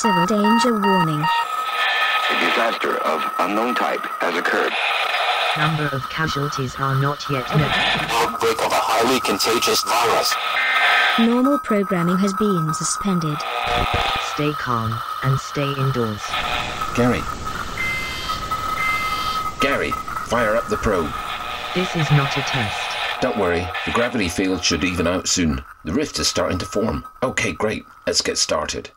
civil 0.00 0.24
danger 0.24 0.72
warning. 0.80 1.20
A 1.20 2.40
disaster 2.40 2.96
of 3.04 3.22
unknown 3.40 3.74
type 3.74 4.00
has 4.20 4.34
occurred. 4.34 4.72
Number 5.58 5.94
of 5.94 6.08
casualties 6.08 6.74
are 6.76 6.94
not 6.94 7.22
yet 7.28 7.46
known. 7.50 7.68
Outbreak 8.08 8.64
of 8.64 8.72
a 8.72 8.80
highly 8.80 9.20
contagious 9.20 9.82
virus. 9.84 10.32
Normal 11.18 11.58
programming 11.58 12.16
has 12.16 12.32
been 12.32 12.72
suspended. 12.72 13.36
Stay 14.32 14.52
calm 14.52 14.98
and 15.22 15.38
stay 15.38 15.68
indoors. 15.68 16.22
Gary. 16.96 17.20
Gary, 19.60 19.90
fire 20.28 20.56
up 20.56 20.66
the 20.68 20.78
probe. 20.78 21.12
This 21.74 21.94
is 21.94 22.10
not 22.12 22.34
a 22.38 22.40
test. 22.40 22.80
Don't 23.20 23.36
worry, 23.36 23.68
the 23.84 23.92
gravity 23.92 24.30
field 24.30 24.64
should 24.64 24.82
even 24.82 25.06
out 25.06 25.28
soon. 25.28 25.62
The 25.84 25.92
rift 25.92 26.18
is 26.18 26.26
starting 26.26 26.56
to 26.56 26.64
form. 26.64 27.04
Okay, 27.22 27.52
great. 27.52 27.84
Let's 28.06 28.22
get 28.22 28.38
started. 28.38 28.88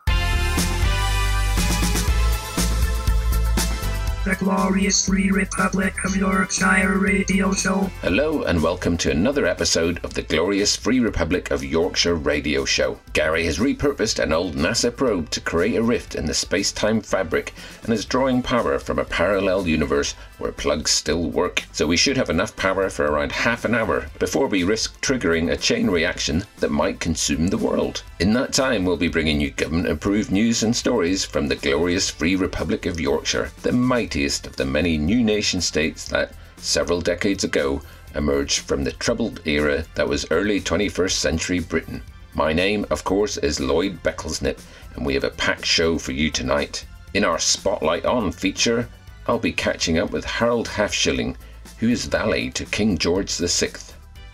The 4.26 4.36
Glorious 4.36 5.06
Free 5.06 5.32
Republic 5.32 5.94
of 6.06 6.16
Yorkshire 6.16 6.98
radio 6.98 7.52
show. 7.52 7.92
Hello 8.02 8.44
and 8.44 8.64
welcome 8.64 8.96
to 9.00 9.12
another 9.12 9.46
episode 9.46 10.00
of 10.02 10.14
the 10.14 10.22
Glorious 10.22 10.78
Free 10.78 11.02
Republic 11.02 11.52
of 11.52 11.62
Yorkshire 11.62 12.16
radio 12.16 12.64
show. 12.64 13.02
Gary 13.12 13.44
has 13.44 13.60
repurposed 13.60 14.24
an 14.24 14.32
old 14.32 14.56
NASA 14.56 14.96
probe 14.96 15.30
to 15.32 15.42
create 15.42 15.76
a 15.76 15.84
rift 15.84 16.16
in 16.16 16.26
the 16.26 16.34
space 16.34 16.72
time 16.72 17.02
fabric 17.02 17.54
and 17.84 17.92
is 17.92 18.06
drawing 18.06 18.42
power 18.42 18.80
from 18.80 18.98
a 18.98 19.04
parallel 19.04 19.68
universe 19.68 20.16
where 20.38 20.54
plugs 20.54 20.92
still 20.92 21.30
work. 21.30 21.64
So 21.74 21.86
we 21.86 21.98
should 21.98 22.18
have 22.18 22.30
enough 22.30 22.56
power 22.56 22.90
for 22.90 23.06
around 23.06 23.32
half 23.32 23.66
an 23.66 23.76
hour 23.76 24.08
before 24.20 24.48
we 24.48 24.64
risk 24.64 25.02
triggering 25.02 25.52
a 25.52 25.58
chain 25.58 25.90
reaction 25.90 26.46
that 26.60 26.72
might 26.72 27.00
consume 27.00 27.48
the 27.48 27.58
world. 27.58 28.04
In 28.20 28.34
that 28.34 28.54
time, 28.54 28.86
we'll 28.86 28.98
be 28.98 29.08
bringing 29.10 29.42
you 29.42 29.52
government 29.52 29.90
approved 29.90 30.32
news 30.32 30.64
and 30.64 30.76
stories 30.76 31.26
from 31.26 31.48
the 31.48 31.56
Glorious 31.56 32.10
Free 32.10 32.36
Republic 32.36 32.86
of 32.86 33.00
Yorkshire, 33.00 33.52
the 33.64 33.72
mightiest 34.14 34.46
of 34.46 34.56
the 34.58 34.66
many 34.66 34.96
new 34.96 35.24
nation 35.24 35.60
states 35.60 36.08
that, 36.10 36.34
several 36.58 37.02
decades 37.02 37.44
ago, 37.44 37.82
emerged 38.14 38.60
from 38.60 38.84
the 38.84 38.92
troubled 38.92 39.40
era 39.46 39.84
that 39.96 40.08
was 40.08 40.30
early 40.30 40.62
21st 40.62 41.14
century 41.14 41.60
Britain. 41.60 42.00
My 42.36 42.54
name, 42.54 42.86
of 42.92 43.04
course, 43.04 43.38
is 43.38 43.60
Lloyd 43.60 44.04
Becklesnip, 44.04 44.60
and 44.94 45.04
we 45.04 45.16
have 45.16 45.24
a 45.24 45.32
packed 45.32 45.66
show 45.66 45.98
for 45.98 46.12
you 46.12 46.30
tonight. 46.30 46.86
In 47.16 47.26
our 47.26 47.40
Spotlight 47.40 48.06
On 48.06 48.32
feature, 48.32 48.88
I'll 49.26 49.40
be 49.40 49.52
catching 49.52 49.98
up 49.98 50.12
with 50.12 50.26
Harold 50.26 50.68
Halfshilling, 50.68 51.36
who 51.80 51.90
is 51.90 52.06
valet 52.06 52.52
to 52.52 52.66
King 52.66 53.00
George 53.00 53.36
VI. 53.36 53.72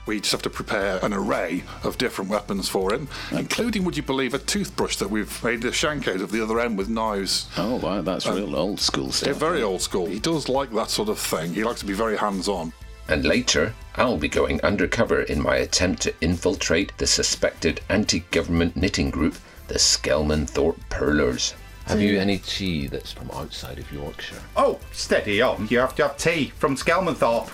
We 0.10 0.20
just 0.20 0.32
have 0.32 0.42
to 0.42 0.50
prepare 0.50 0.98
an 1.06 1.14
array 1.14 1.62
of 1.84 2.00
different 2.00 2.32
weapons 2.32 2.68
for 2.68 2.92
him, 2.92 3.08
including, 3.32 3.84
would 3.84 3.96
you 3.96 4.02
believe, 4.02 4.34
a 4.34 4.40
toothbrush 4.40 4.96
that 4.96 5.12
we've 5.12 5.44
made 5.44 5.64
a 5.64 5.72
shank 5.72 6.08
out 6.08 6.20
of 6.20 6.32
the 6.32 6.42
other 6.42 6.60
end 6.60 6.80
with 6.80 6.90
knives. 6.90 7.48
Oh, 7.56 7.76
wow, 7.76 8.02
that's 8.02 8.26
uh, 8.26 8.34
real 8.34 8.56
old 8.56 8.80
school 8.80 9.04
They're 9.04 9.14
stuff. 9.14 9.38
very 9.38 9.62
old 9.62 9.84
school. 9.84 10.08
He 10.08 10.20
does 10.20 10.50
like 10.50 10.72
that 10.72 10.90
sort 10.90 11.10
of 11.10 11.20
thing. 11.20 11.54
He 11.54 11.64
likes 11.64 11.82
to 11.82 11.86
be 11.86 11.94
very 11.94 12.18
hands 12.18 12.48
on. 12.48 12.74
And 13.08 13.24
later, 13.24 13.76
I'll 13.98 14.18
be 14.18 14.30
going 14.30 14.60
undercover 14.62 15.22
in 15.22 15.44
my 15.44 15.58
attempt 15.58 16.02
to 16.02 16.16
infiltrate 16.22 16.98
the 16.98 17.06
suspected 17.06 17.82
anti 17.88 18.22
government 18.32 18.76
knitting 18.76 19.12
group, 19.12 19.36
the 19.68 19.76
Skelmanthorpe 19.76 20.80
Pearlers. 20.90 21.54
Have 21.86 22.02
you 22.02 22.20
any 22.20 22.40
tea 22.40 22.88
that's 22.88 23.12
from 23.12 23.30
outside 23.30 23.78
of 23.78 23.92
Yorkshire? 23.92 24.42
Oh, 24.58 24.80
steady 24.92 25.40
on. 25.44 25.68
You 25.70 25.78
have 25.78 25.94
to 25.98 26.08
have 26.08 26.18
tea 26.18 26.52
from 26.58 26.76
Skelmanthorpe. 26.76 27.52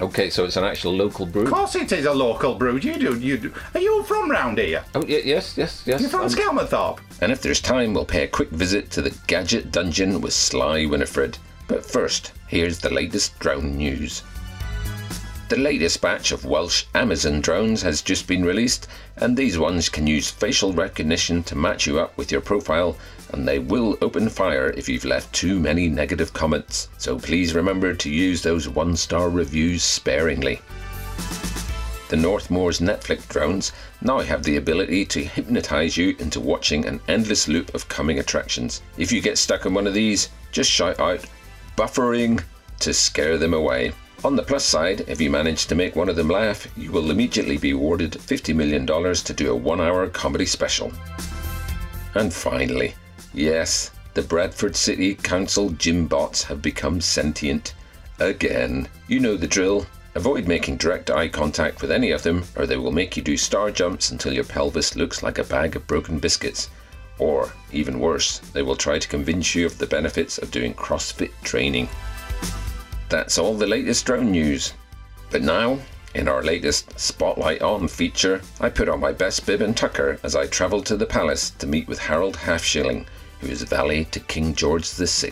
Okay, 0.00 0.30
so 0.30 0.44
it's 0.44 0.56
an 0.56 0.62
actual 0.64 0.92
local 0.94 1.26
brew. 1.26 1.42
Of 1.42 1.50
course 1.50 1.74
it 1.74 1.90
is 1.90 2.04
a 2.04 2.12
local 2.12 2.54
brew. 2.54 2.76
You 2.76 2.94
do, 2.98 3.18
you 3.18 3.36
do. 3.36 3.52
Are 3.74 3.80
you 3.80 4.04
from 4.04 4.30
round 4.30 4.58
here? 4.58 4.84
Oh, 4.94 5.00
y- 5.00 5.22
yes, 5.24 5.56
yes, 5.58 5.82
yes. 5.86 6.00
You're 6.00 6.10
from 6.10 6.20
I'm- 6.20 6.30
Skelmanthorpe? 6.30 7.00
And 7.20 7.32
if 7.32 7.42
there's 7.42 7.60
time, 7.60 7.94
we'll 7.94 8.04
pay 8.04 8.22
a 8.22 8.28
quick 8.28 8.50
visit 8.50 8.90
to 8.92 9.02
the 9.02 9.16
Gadget 9.26 9.72
Dungeon 9.72 10.20
with 10.20 10.32
Sly 10.32 10.86
Winifred. 10.86 11.36
But 11.66 11.84
first, 11.84 12.30
here's 12.46 12.78
the 12.78 12.90
latest 12.90 13.36
drone 13.40 13.76
news. 13.76 14.22
The 15.48 15.56
latest 15.56 16.00
batch 16.00 16.30
of 16.30 16.44
Welsh 16.44 16.84
Amazon 16.94 17.40
drones 17.40 17.82
has 17.82 18.00
just 18.02 18.26
been 18.28 18.44
released, 18.44 18.86
and 19.16 19.36
these 19.36 19.58
ones 19.58 19.88
can 19.88 20.06
use 20.06 20.30
facial 20.30 20.72
recognition 20.74 21.42
to 21.44 21.56
match 21.56 21.86
you 21.86 21.98
up 21.98 22.16
with 22.16 22.30
your 22.30 22.42
profile, 22.42 22.96
and 23.32 23.46
they 23.46 23.58
will 23.58 23.98
open 24.00 24.28
fire 24.28 24.70
if 24.70 24.88
you've 24.88 25.04
left 25.04 25.32
too 25.32 25.60
many 25.60 25.88
negative 25.88 26.32
comments. 26.32 26.88
So 26.98 27.18
please 27.18 27.54
remember 27.54 27.94
to 27.94 28.10
use 28.10 28.42
those 28.42 28.68
one 28.68 28.96
star 28.96 29.28
reviews 29.28 29.82
sparingly. 29.82 30.60
The 32.08 32.16
Northmore's 32.16 32.80
Netflix 32.80 33.28
drones 33.28 33.72
now 34.00 34.20
have 34.20 34.42
the 34.42 34.56
ability 34.56 35.04
to 35.06 35.24
hypnotize 35.24 35.96
you 35.96 36.16
into 36.18 36.40
watching 36.40 36.86
an 36.86 37.00
endless 37.06 37.48
loop 37.48 37.74
of 37.74 37.88
coming 37.88 38.18
attractions. 38.18 38.80
If 38.96 39.12
you 39.12 39.20
get 39.20 39.36
stuck 39.36 39.66
in 39.66 39.74
one 39.74 39.86
of 39.86 39.92
these, 39.92 40.30
just 40.50 40.70
shout 40.70 40.98
out 40.98 41.26
buffering 41.76 42.42
to 42.80 42.94
scare 42.94 43.36
them 43.36 43.52
away. 43.52 43.92
On 44.24 44.34
the 44.34 44.42
plus 44.42 44.64
side, 44.64 45.04
if 45.06 45.20
you 45.20 45.30
manage 45.30 45.66
to 45.66 45.74
make 45.74 45.94
one 45.94 46.08
of 46.08 46.16
them 46.16 46.28
laugh, 46.28 46.66
you 46.76 46.90
will 46.90 47.10
immediately 47.10 47.58
be 47.58 47.72
awarded 47.72 48.12
$50 48.12 48.54
million 48.54 48.86
to 48.86 49.32
do 49.34 49.52
a 49.52 49.54
one 49.54 49.80
hour 49.80 50.08
comedy 50.08 50.46
special. 50.46 50.90
And 52.14 52.32
finally, 52.32 52.94
yes, 53.34 53.90
the 54.14 54.22
Bradford 54.22 54.74
City 54.74 55.14
Council 55.14 55.70
gym 55.70 56.06
bots 56.06 56.42
have 56.44 56.60
become 56.60 57.00
sentient. 57.00 57.74
Again. 58.18 58.88
You 59.06 59.20
know 59.20 59.36
the 59.36 59.46
drill. 59.46 59.86
Avoid 60.14 60.48
making 60.48 60.78
direct 60.78 61.10
eye 61.10 61.28
contact 61.28 61.80
with 61.80 61.92
any 61.92 62.10
of 62.10 62.22
them, 62.24 62.44
or 62.56 62.66
they 62.66 62.76
will 62.76 62.90
make 62.90 63.16
you 63.16 63.22
do 63.22 63.36
star 63.36 63.70
jumps 63.70 64.10
until 64.10 64.32
your 64.32 64.44
pelvis 64.44 64.96
looks 64.96 65.22
like 65.22 65.38
a 65.38 65.44
bag 65.44 65.76
of 65.76 65.86
broken 65.86 66.18
biscuits. 66.18 66.70
Or, 67.18 67.52
even 67.72 68.00
worse, 68.00 68.38
they 68.38 68.62
will 68.62 68.76
try 68.76 68.98
to 68.98 69.08
convince 69.08 69.54
you 69.54 69.66
of 69.66 69.78
the 69.78 69.86
benefits 69.86 70.38
of 70.38 70.50
doing 70.50 70.74
CrossFit 70.74 71.30
training. 71.42 71.88
That's 73.08 73.38
all 73.38 73.54
the 73.54 73.66
latest 73.66 74.06
drone 74.06 74.32
news. 74.32 74.72
But 75.30 75.42
now, 75.42 75.78
in 76.14 76.26
our 76.26 76.42
latest 76.42 76.98
Spotlight 76.98 77.62
On 77.62 77.86
feature, 77.86 78.40
I 78.60 78.70
put 78.70 78.88
on 78.88 79.00
my 79.00 79.12
best 79.12 79.46
bib 79.46 79.60
and 79.60 79.76
tucker 79.76 80.18
as 80.22 80.34
I 80.34 80.46
travelled 80.46 80.86
to 80.86 80.96
the 80.96 81.06
palace 81.06 81.50
to 81.50 81.66
meet 81.66 81.86
with 81.86 81.98
Harold 81.98 82.36
Halfshilling, 82.36 83.06
who 83.40 83.48
is 83.48 83.62
valet 83.62 84.04
to 84.04 84.20
King 84.20 84.54
George 84.54 84.88
VI. 84.90 85.30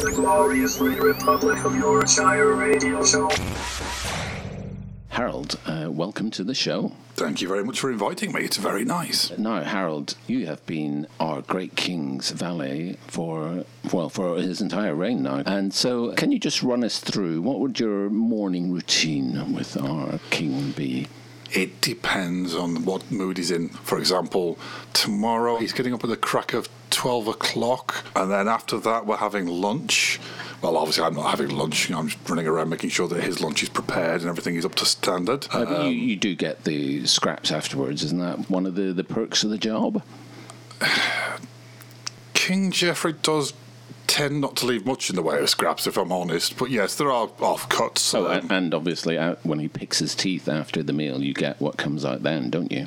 The 0.00 0.12
Glorious 0.14 0.78
Republic 0.80 1.64
of 1.64 1.76
Yorkshire 1.76 2.54
radio 2.54 3.04
show. 3.04 3.30
Harold, 5.10 5.58
uh, 5.66 5.88
welcome 5.90 6.30
to 6.30 6.42
the 6.44 6.54
show. 6.54 6.92
Thank 7.14 7.42
you 7.42 7.48
very 7.48 7.62
much 7.62 7.78
for 7.80 7.90
inviting 7.90 8.32
me. 8.32 8.40
It's 8.42 8.56
very 8.56 8.86
nice. 8.86 9.36
Now, 9.36 9.62
Harold, 9.62 10.14
you 10.26 10.46
have 10.46 10.64
been 10.64 11.06
our 11.18 11.42
great 11.42 11.76
king's 11.76 12.30
valet 12.30 12.96
for, 13.06 13.64
well, 13.92 14.08
for 14.08 14.36
his 14.36 14.62
entire 14.62 14.94
reign 14.94 15.22
now. 15.22 15.42
And 15.44 15.74
so, 15.74 16.12
can 16.12 16.32
you 16.32 16.38
just 16.38 16.62
run 16.62 16.82
us 16.84 17.00
through 17.00 17.42
what 17.42 17.60
would 17.60 17.78
your 17.78 18.08
morning 18.08 18.72
routine 18.72 19.52
with 19.52 19.76
our 19.76 20.20
king 20.30 20.70
be? 20.70 21.06
It 21.52 21.80
depends 21.80 22.54
on 22.54 22.84
what 22.84 23.10
mood 23.10 23.36
he's 23.38 23.50
in. 23.50 23.70
For 23.70 23.98
example, 23.98 24.58
tomorrow 24.92 25.56
he's 25.56 25.72
getting 25.72 25.92
up 25.92 26.04
at 26.04 26.10
the 26.10 26.16
crack 26.16 26.52
of 26.52 26.68
12 26.90 27.28
o'clock, 27.28 28.04
and 28.14 28.30
then 28.30 28.46
after 28.48 28.78
that, 28.80 29.06
we're 29.06 29.16
having 29.16 29.46
lunch. 29.46 30.20
Well, 30.62 30.76
obviously, 30.76 31.04
I'm 31.04 31.14
not 31.14 31.30
having 31.30 31.48
lunch. 31.50 31.90
I'm 31.90 32.08
just 32.08 32.28
running 32.28 32.46
around 32.46 32.68
making 32.68 32.90
sure 32.90 33.08
that 33.08 33.22
his 33.24 33.40
lunch 33.40 33.62
is 33.62 33.68
prepared 33.68 34.20
and 34.20 34.28
everything 34.28 34.56
is 34.56 34.64
up 34.64 34.74
to 34.76 34.84
standard. 34.84 35.46
Uh, 35.52 35.64
Um, 35.66 35.86
you, 35.86 35.90
you 35.92 36.16
do 36.16 36.34
get 36.34 36.64
the 36.64 37.06
scraps 37.06 37.50
afterwards, 37.50 38.02
isn't 38.04 38.18
that 38.20 38.50
one 38.50 38.66
of 38.66 38.74
the, 38.74 38.92
the 38.92 39.04
perks 39.04 39.42
of 39.42 39.50
the 39.50 39.58
job? 39.58 40.02
King 42.34 42.70
Geoffrey 42.70 43.14
does 43.22 43.52
tend 44.10 44.40
not 44.40 44.56
to 44.56 44.66
leave 44.66 44.84
much 44.84 45.08
in 45.08 45.14
the 45.14 45.22
way 45.22 45.38
of 45.38 45.48
scraps, 45.48 45.86
if 45.86 45.96
I'm 45.96 46.10
honest. 46.10 46.58
But 46.58 46.70
yes, 46.70 46.96
there 46.96 47.12
are 47.12 47.28
offcuts. 47.28 48.12
Oh, 48.12 48.26
um, 48.26 48.32
and, 48.32 48.50
and 48.50 48.74
obviously, 48.74 49.16
out, 49.16 49.38
when 49.46 49.60
he 49.60 49.68
picks 49.68 50.00
his 50.00 50.16
teeth 50.16 50.48
after 50.48 50.82
the 50.82 50.92
meal, 50.92 51.22
you 51.22 51.32
get 51.32 51.60
what 51.60 51.76
comes 51.76 52.04
out 52.04 52.24
then, 52.24 52.50
don't 52.50 52.72
you? 52.72 52.86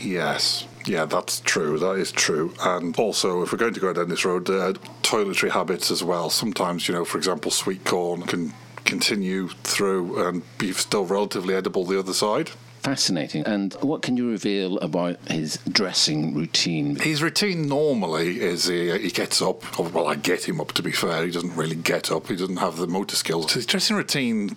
Yes. 0.00 0.68
Yeah, 0.86 1.06
that's 1.06 1.40
true. 1.40 1.76
That 1.80 1.94
is 1.94 2.12
true. 2.12 2.54
And 2.60 2.96
also, 2.96 3.42
if 3.42 3.50
we're 3.50 3.58
going 3.58 3.74
to 3.74 3.80
go 3.80 3.92
down 3.92 4.08
this 4.08 4.24
road, 4.24 4.48
uh, 4.48 4.74
toiletry 5.02 5.50
habits 5.50 5.90
as 5.90 6.04
well. 6.04 6.30
Sometimes, 6.30 6.86
you 6.86 6.94
know, 6.94 7.04
for 7.04 7.18
example, 7.18 7.50
sweet 7.50 7.84
corn 7.84 8.22
can 8.22 8.52
continue 8.84 9.48
through 9.64 10.24
and 10.24 10.42
be 10.56 10.72
still 10.72 11.04
relatively 11.04 11.54
edible 11.54 11.84
the 11.84 11.98
other 11.98 12.14
side. 12.14 12.52
Fascinating. 12.82 13.44
And 13.44 13.74
what 13.74 14.00
can 14.00 14.16
you 14.16 14.30
reveal 14.30 14.78
about 14.78 15.18
his 15.28 15.58
dressing 15.70 16.34
routine? 16.34 16.96
His 16.96 17.22
routine 17.22 17.68
normally 17.68 18.40
is 18.40 18.66
he, 18.66 18.96
he 18.98 19.10
gets 19.10 19.42
up. 19.42 19.78
Well, 19.78 20.06
I 20.06 20.14
get 20.14 20.48
him 20.48 20.60
up 20.62 20.72
to 20.72 20.82
be 20.82 20.90
fair. 20.90 21.26
He 21.26 21.30
doesn't 21.30 21.54
really 21.56 21.76
get 21.76 22.10
up. 22.10 22.28
He 22.28 22.36
doesn't 22.36 22.56
have 22.56 22.78
the 22.78 22.86
motor 22.86 23.16
skills. 23.16 23.50
So 23.50 23.56
his 23.56 23.66
dressing 23.66 23.96
routine 23.96 24.56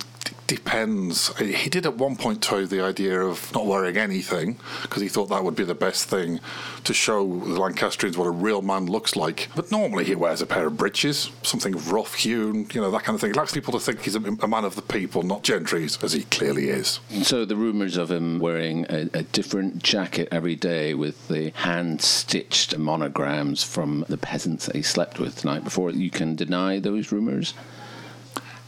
depends. 0.55 1.35
He 1.37 1.69
did 1.69 1.85
at 1.85 1.97
one 1.97 2.15
point 2.15 2.41
toy 2.41 2.65
the 2.65 2.81
idea 2.81 3.21
of 3.21 3.53
not 3.53 3.65
wearing 3.65 3.97
anything 3.97 4.59
because 4.81 5.01
he 5.01 5.07
thought 5.07 5.29
that 5.29 5.43
would 5.43 5.55
be 5.55 5.63
the 5.63 5.75
best 5.75 6.09
thing 6.09 6.39
to 6.83 6.93
show 6.93 7.25
the 7.39 7.59
Lancastrians 7.59 8.17
what 8.17 8.27
a 8.27 8.31
real 8.31 8.61
man 8.61 8.85
looks 8.85 9.15
like. 9.15 9.49
But 9.55 9.71
normally 9.71 10.03
he 10.05 10.15
wears 10.15 10.41
a 10.41 10.45
pair 10.45 10.67
of 10.67 10.77
breeches, 10.77 11.31
something 11.41 11.73
rough 11.85 12.15
hewn, 12.15 12.67
you 12.73 12.81
know, 12.81 12.91
that 12.91 13.03
kind 13.03 13.15
of 13.15 13.21
thing. 13.21 13.31
He 13.31 13.39
likes 13.39 13.51
people 13.51 13.73
to 13.73 13.79
think 13.79 14.01
he's 14.01 14.15
a, 14.15 14.19
a 14.19 14.47
man 14.47 14.65
of 14.65 14.75
the 14.75 14.81
people, 14.81 15.23
not 15.23 15.43
gentry, 15.43 15.85
as 15.85 16.13
he 16.13 16.23
clearly 16.23 16.69
is. 16.69 16.99
So 17.23 17.45
the 17.45 17.55
rumours 17.55 17.97
of 17.97 18.11
him 18.11 18.39
wearing 18.39 18.85
a, 18.89 19.09
a 19.13 19.23
different 19.23 19.81
jacket 19.81 20.27
every 20.31 20.55
day 20.55 20.93
with 20.93 21.27
the 21.27 21.49
hand 21.51 22.01
stitched 22.01 22.77
monograms 22.77 23.63
from 23.63 24.05
the 24.07 24.17
peasants 24.17 24.65
that 24.67 24.75
he 24.75 24.81
slept 24.81 25.19
with 25.19 25.37
the 25.37 25.47
night 25.47 25.63
before, 25.63 25.91
you 25.91 26.09
can 26.09 26.35
deny 26.35 26.79
those 26.79 27.11
rumours? 27.11 27.53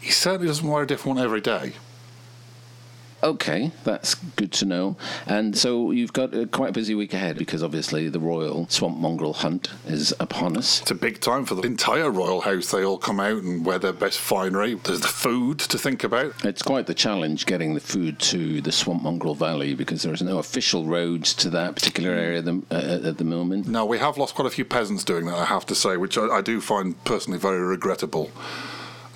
He 0.06 0.12
certainly 0.12 0.46
doesn't 0.46 0.68
wear 0.68 0.84
a 0.84 0.86
different 0.86 1.18
one 1.18 1.26
every 1.26 1.42
day. 1.42 1.74
Okay, 3.24 3.72
that's 3.84 4.14
good 4.14 4.52
to 4.52 4.66
know. 4.66 4.98
And 5.26 5.58
so 5.58 5.90
you've 5.90 6.14
got 6.14 6.36
uh, 6.36 6.46
quite 6.46 6.70
a 6.70 6.74
busy 6.74 6.94
week 6.94 7.16
ahead 7.16 7.40
because 7.40 7.64
obviously 7.64 8.08
the 8.08 8.20
royal 8.20 8.68
swamp 8.70 9.00
mongrel 9.00 9.34
hunt 9.34 9.72
is 9.88 10.14
upon 10.20 10.58
us. 10.58 10.82
It's 10.82 10.92
a 10.92 10.96
big 10.96 11.22
time 11.22 11.44
for 11.44 11.56
the 11.56 11.64
entire 11.64 12.12
royal 12.12 12.42
house. 12.42 12.70
They 12.70 12.86
all 12.86 13.00
come 13.00 13.20
out 13.20 13.42
and 13.42 13.66
wear 13.66 13.80
their 13.80 13.94
best 13.94 14.20
finery. 14.20 14.76
There's 14.76 15.02
the 15.02 15.08
food 15.08 15.58
to 15.58 15.78
think 15.80 16.04
about. 16.04 16.46
It's 16.46 16.62
quite 16.62 16.86
the 16.86 16.94
challenge 16.94 17.48
getting 17.48 17.74
the 17.74 17.80
food 17.80 18.20
to 18.20 18.62
the 18.62 18.72
swamp 18.72 19.02
mongrel 19.02 19.34
valley 19.34 19.74
because 19.74 20.04
there's 20.04 20.22
no 20.22 20.38
official 20.38 20.86
roads 20.86 21.34
to 21.34 21.50
that 21.50 21.74
particular 21.74 22.12
area 22.12 22.44
the, 22.44 22.62
uh, 22.70 23.10
at 23.10 23.18
the 23.18 23.24
moment. 23.24 23.68
No, 23.68 23.88
we 23.88 23.98
have 23.98 24.20
lost 24.20 24.36
quite 24.36 24.46
a 24.46 24.52
few 24.52 24.66
peasants 24.66 25.04
doing 25.04 25.26
that, 25.26 25.36
I 25.36 25.46
have 25.46 25.66
to 25.66 25.74
say, 25.74 25.98
which 25.98 26.16
I, 26.16 26.28
I 26.28 26.42
do 26.42 26.62
find 26.62 27.04
personally 27.06 27.40
very 27.40 27.64
regrettable. 27.64 28.30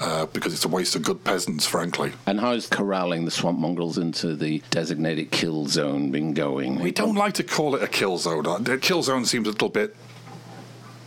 Uh, 0.02 0.26
because 0.28 0.54
it's 0.54 0.64
a 0.64 0.70
waste 0.70 0.96
of 0.96 1.02
good 1.04 1.22
peasants, 1.26 1.66
frankly. 1.66 2.14
And 2.26 2.40
how's 2.40 2.68
corralling 2.68 3.26
the 3.26 3.32
swamp 3.32 3.60
mongrels 3.60 3.98
into 3.98 4.34
the 4.34 4.64
designated 4.70 5.30
kill 5.30 5.66
zone 5.68 6.10
been 6.10 6.34
going? 6.34 6.80
We 6.80 6.92
don't 6.92 7.16
like 7.16 7.34
to 7.34 7.44
call 7.44 7.76
it 7.76 7.84
a 7.84 7.88
kill 7.88 8.18
zone. 8.18 8.48
Uh, 8.48 8.60
The 8.60 8.78
kill 8.78 9.04
zone 9.04 9.26
seems 9.26 9.46
a 9.48 9.52
little 9.52 9.68
bit, 9.68 9.94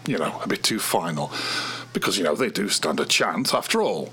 you 0.06 0.18
know, 0.18 0.38
a 0.44 0.46
bit 0.46 0.62
too 0.62 0.78
final, 0.78 1.32
because 1.94 2.18
you 2.18 2.24
know 2.24 2.34
they 2.34 2.50
do 2.50 2.68
stand 2.68 3.00
a 3.00 3.06
chance 3.06 3.54
after 3.54 3.80
all. 3.80 4.12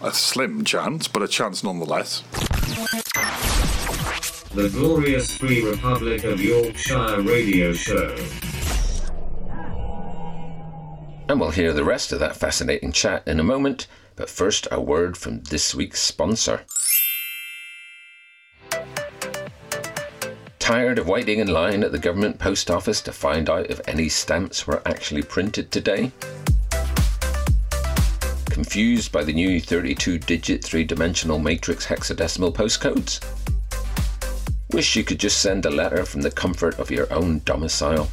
A 0.00 0.12
slim 0.12 0.64
chance, 0.64 1.08
but 1.08 1.22
a 1.22 1.28
chance 1.28 1.64
nonetheless. 1.64 2.22
The 4.54 4.68
Glorious 4.72 5.36
Free 5.36 5.68
Republic 5.68 6.22
of 6.22 6.40
Yorkshire 6.40 7.20
radio 7.22 7.72
show. 7.72 8.14
And 11.28 11.38
we'll 11.38 11.50
hear 11.50 11.74
the 11.74 11.84
rest 11.84 12.10
of 12.10 12.20
that 12.20 12.36
fascinating 12.36 12.90
chat 12.90 13.22
in 13.28 13.38
a 13.38 13.44
moment, 13.44 13.86
but 14.16 14.30
first 14.30 14.66
a 14.72 14.80
word 14.80 15.18
from 15.18 15.42
this 15.42 15.74
week's 15.74 16.00
sponsor. 16.00 16.62
Tired 20.58 20.98
of 20.98 21.06
waiting 21.06 21.38
in 21.38 21.48
line 21.48 21.84
at 21.84 21.92
the 21.92 21.98
government 21.98 22.38
post 22.38 22.70
office 22.70 23.02
to 23.02 23.12
find 23.12 23.50
out 23.50 23.70
if 23.70 23.86
any 23.86 24.08
stamps 24.08 24.66
were 24.66 24.80
actually 24.86 25.22
printed 25.22 25.70
today? 25.70 26.12
Confused 28.46 29.12
by 29.12 29.22
the 29.22 29.32
new 29.34 29.60
32 29.60 30.18
digit 30.20 30.64
three 30.64 30.84
dimensional 30.84 31.38
matrix 31.38 31.86
hexadecimal 31.86 32.54
postcodes? 32.54 33.22
Wish 34.72 34.96
you 34.96 35.04
could 35.04 35.20
just 35.20 35.42
send 35.42 35.66
a 35.66 35.70
letter 35.70 36.06
from 36.06 36.22
the 36.22 36.30
comfort 36.30 36.78
of 36.78 36.90
your 36.90 37.12
own 37.12 37.42
domicile? 37.44 38.10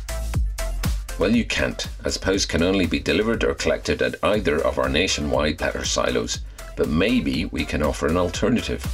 Well, 1.17 1.33
you 1.33 1.45
can't, 1.45 1.87
as 2.03 2.17
post 2.17 2.49
can 2.49 2.61
only 2.61 2.85
be 2.87 2.99
delivered 2.99 3.45
or 3.45 3.53
collected 3.53 4.01
at 4.01 4.15
either 4.21 4.59
of 4.61 4.77
our 4.77 4.89
nationwide 4.89 5.61
letter 5.61 5.85
silos, 5.85 6.39
but 6.75 6.89
maybe 6.89 7.45
we 7.45 7.63
can 7.63 7.81
offer 7.81 8.07
an 8.07 8.17
alternative. 8.17 8.85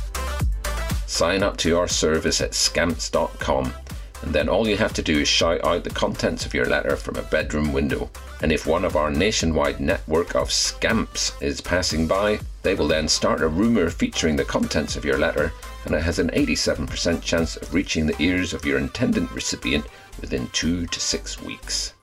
Sign 1.07 1.41
up 1.41 1.57
to 1.57 1.75
our 1.79 1.87
service 1.87 2.39
at 2.39 2.53
scamps.com, 2.53 3.73
and 4.21 4.33
then 4.33 4.49
all 4.49 4.67
you 4.67 4.77
have 4.77 4.93
to 4.93 5.01
do 5.01 5.21
is 5.21 5.27
shout 5.27 5.65
out 5.65 5.83
the 5.83 5.89
contents 5.89 6.45
of 6.45 6.53
your 6.53 6.67
letter 6.67 6.95
from 6.95 7.15
a 7.15 7.23
bedroom 7.23 7.73
window. 7.73 8.07
And 8.43 8.51
if 8.51 8.67
one 8.67 8.85
of 8.85 8.95
our 8.95 9.09
nationwide 9.09 9.79
network 9.79 10.35
of 10.35 10.51
scamps 10.51 11.33
is 11.41 11.59
passing 11.59 12.05
by, 12.05 12.39
they 12.61 12.75
will 12.75 12.87
then 12.87 13.07
start 13.07 13.41
a 13.41 13.47
rumour 13.47 13.89
featuring 13.89 14.35
the 14.35 14.45
contents 14.45 14.95
of 14.95 15.05
your 15.05 15.17
letter, 15.17 15.51
and 15.85 15.95
it 15.95 16.03
has 16.03 16.19
an 16.19 16.29
87% 16.29 17.23
chance 17.23 17.55
of 17.55 17.73
reaching 17.73 18.05
the 18.05 18.21
ears 18.21 18.53
of 18.53 18.63
your 18.63 18.77
intended 18.77 19.31
recipient 19.31 19.87
within 20.19 20.47
two 20.49 20.85
to 20.85 20.99
six 20.99 21.41
weeks. 21.41 21.93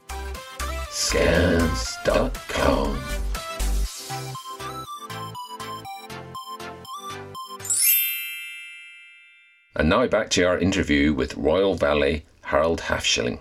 Scamps.com. 1.01 2.99
And 9.77 9.89
now 9.89 10.09
back 10.09 10.29
to 10.31 10.43
our 10.43 10.59
interview 10.59 11.15
with 11.15 11.37
Royal 11.37 11.77
Valley 11.77 12.25
Harold 12.43 12.81
Halfshilling. 12.81 13.39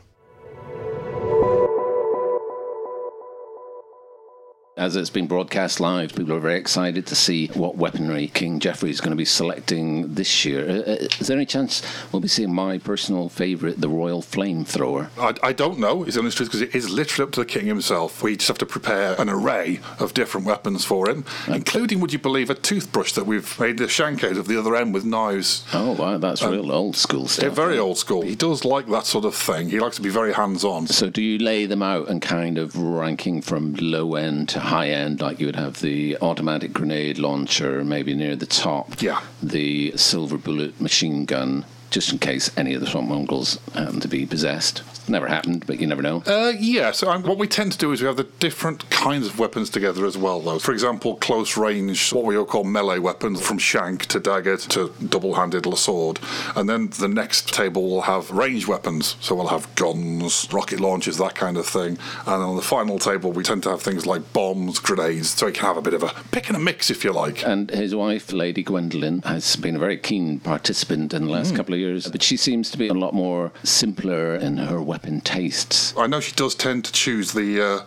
As 4.77 4.95
it's 4.95 5.09
been 5.09 5.25
broadcast 5.25 5.79
live, 5.79 6.13
people 6.13 6.33
are 6.33 6.39
very 6.39 6.59
excited 6.59 7.07
to 7.07 7.15
see 7.15 7.47
what 7.55 7.77
weaponry 7.77 8.27
King 8.27 8.59
Geoffrey 8.59 8.91
is 8.91 9.01
going 9.01 9.09
to 9.09 9.15
be 9.17 9.25
selecting 9.25 10.13
this 10.13 10.45
year. 10.45 10.69
Uh, 10.69 10.73
uh, 10.91 11.07
is 11.19 11.25
there 11.25 11.35
any 11.35 11.47
chance 11.47 11.81
we'll 12.11 12.19
be 12.19 12.27
seeing 12.27 12.53
my 12.53 12.77
personal 12.77 13.27
favourite, 13.27 13.81
the 13.81 13.89
Royal 13.89 14.21
Flamethrower? 14.21 15.09
I, 15.17 15.33
I 15.47 15.51
don't 15.53 15.79
know, 15.79 16.03
is 16.03 16.13
the 16.13 16.19
honest 16.19 16.37
truth, 16.37 16.49
because 16.49 16.61
it 16.61 16.75
is 16.75 16.91
literally 16.91 17.27
up 17.27 17.33
to 17.33 17.39
the 17.39 17.45
king 17.47 17.65
himself. 17.65 18.21
We 18.21 18.35
just 18.35 18.49
have 18.49 18.59
to 18.59 18.67
prepare 18.67 19.19
an 19.19 19.29
array 19.29 19.79
of 19.99 20.13
different 20.13 20.45
weapons 20.45 20.85
for 20.85 21.09
him, 21.09 21.25
including, 21.47 21.99
would 21.99 22.13
you 22.13 22.19
believe, 22.19 22.51
a 22.51 22.55
toothbrush 22.55 23.13
that 23.13 23.25
we've 23.25 23.59
made 23.59 23.79
the 23.79 23.87
shank 23.87 24.23
out 24.23 24.37
of 24.37 24.47
the 24.47 24.59
other 24.59 24.75
end 24.75 24.93
with 24.93 25.05
knives. 25.05 25.65
Oh, 25.73 25.93
wow, 25.93 26.19
that's 26.19 26.43
real 26.43 26.71
old 26.71 26.95
school 26.95 27.21
Yeah, 27.21 27.27
stuff. 27.29 27.53
very 27.53 27.79
old 27.79 27.97
school. 27.97 28.21
He 28.21 28.35
does 28.35 28.63
like 28.63 28.85
that 28.89 29.07
sort 29.07 29.25
of 29.25 29.33
thing. 29.33 29.71
He 29.71 29.79
likes 29.79 29.95
to 29.95 30.03
be 30.03 30.09
very 30.09 30.33
hands 30.33 30.63
on. 30.63 30.85
So, 30.85 31.09
do 31.09 31.23
you 31.23 31.39
lay 31.39 31.65
them 31.65 31.81
out 31.81 32.09
and 32.09 32.21
kind 32.21 32.59
of 32.59 32.77
ranking 32.77 33.41
from 33.41 33.73
low 33.79 34.13
end 34.13 34.49
to 34.49 34.66
high 34.67 34.89
end, 34.89 35.21
like 35.21 35.39
you 35.39 35.45
would 35.45 35.55
have 35.55 35.81
the 35.81 36.17
automatic 36.21 36.73
grenade 36.73 37.17
launcher, 37.17 37.83
maybe 37.83 38.13
near 38.13 38.35
the 38.35 38.45
top? 38.45 39.01
Yeah. 39.01 39.21
The 39.41 39.93
silver 39.95 40.37
bullet 40.37 40.79
machine 40.79 41.25
gun, 41.25 41.65
just 41.89 42.11
in 42.11 42.19
case 42.19 42.49
any 42.57 42.73
of 42.73 42.81
the 42.81 42.87
swamp 42.87 43.09
mongrels 43.09 43.59
happen 43.73 43.99
to 43.99 44.07
be 44.07 44.25
possessed. 44.25 44.83
Never 45.09 45.27
happened, 45.27 45.65
but 45.65 45.79
you 45.79 45.87
never 45.87 46.01
know. 46.01 46.21
Uh, 46.25 46.51
yeah, 46.59 46.91
so 46.91 47.17
what 47.19 47.37
we 47.37 47.47
tend 47.47 47.71
to 47.71 47.77
do 47.77 47.93
is 47.93 48.01
we 48.01 48.07
have 48.07 48.17
the 48.17 48.25
different 48.25 48.89
kinds 48.89 49.27
of 49.27 49.39
weapons 49.39 49.69
together 49.69 50.05
as 50.05 50.17
well, 50.17 50.41
though. 50.41 50.59
For 50.59 50.73
example, 50.73 51.15
close 51.15 51.55
range, 51.55 52.11
what 52.11 52.25
we 52.25 52.35
all 52.35 52.45
call 52.45 52.65
melee 52.65 52.99
weapons, 52.99 53.39
from 53.41 53.57
shank 53.57 54.05
to 54.07 54.19
dagger 54.19 54.57
to 54.57 54.93
double 55.07 55.35
handed 55.35 55.65
sword. 55.77 56.19
And 56.55 56.67
then 56.67 56.89
the 56.99 57.07
next 57.07 57.53
table 57.53 57.89
will 57.89 58.01
have 58.01 58.31
range 58.31 58.67
weapons, 58.67 59.15
so 59.21 59.35
we'll 59.35 59.47
have 59.47 59.73
guns, 59.75 60.47
rocket 60.51 60.79
launchers, 60.79 61.17
that 61.17 61.35
kind 61.35 61.57
of 61.57 61.65
thing. 61.65 61.97
And 62.25 62.43
on 62.43 62.55
the 62.55 62.61
final 62.61 62.99
table, 62.99 63.31
we 63.31 63.43
tend 63.43 63.63
to 63.63 63.69
have 63.69 63.81
things 63.81 64.05
like 64.05 64.33
bombs, 64.33 64.79
grenades, 64.79 65.29
so 65.29 65.47
you 65.47 65.53
can 65.53 65.65
have 65.65 65.77
a 65.77 65.81
bit 65.81 65.93
of 65.93 66.03
a 66.03 66.13
pick 66.31 66.47
and 66.47 66.57
a 66.57 66.59
mix 66.59 66.89
if 66.89 67.03
you 67.03 67.13
like. 67.13 67.45
And 67.45 67.69
his 67.69 67.95
wife, 67.95 68.33
Lady 68.33 68.63
Gwendolyn, 68.63 69.21
has 69.21 69.55
been 69.55 69.75
a 69.75 69.79
very 69.79 69.97
keen 69.97 70.39
participant 70.39 71.13
in 71.13 71.25
the 71.25 71.31
last 71.31 71.55
couple 71.55 71.73
of 71.73 71.76
years, 71.77 72.07
but 72.07 72.21
she 72.21 72.37
seems 72.37 72.69
to 72.71 72.77
be 72.77 72.87
a 72.87 72.93
lot 72.93 73.13
more 73.13 73.51
simpler 73.63 74.35
in 74.35 74.57
her 74.57 74.81
weapon 74.81 75.21
tastes. 75.21 75.93
I 75.97 76.07
know 76.07 76.19
she 76.19 76.33
does 76.33 76.55
tend 76.55 76.85
to 76.85 76.91
choose 76.91 77.33
the 77.33 77.61
uh, 77.61 77.79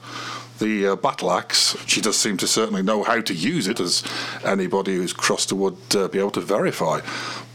the 0.61 0.88
uh, 0.88 0.97
battle 0.97 1.33
axe. 1.33 1.76
She 1.87 2.00
does 2.00 2.17
seem 2.17 2.37
to 2.37 2.47
certainly 2.47 2.83
know 2.83 3.03
how 3.03 3.21
to 3.21 3.35
use 3.35 3.67
it, 3.67 3.81
as 3.81 4.05
anybody 4.45 4.97
who's 4.97 5.12
crossed 5.12 5.50
her 5.50 5.57
would 5.57 5.79
uh, 5.95 6.09
be 6.09 6.19
able 6.19 6.31
to 6.33 6.41
verify. 6.41 7.00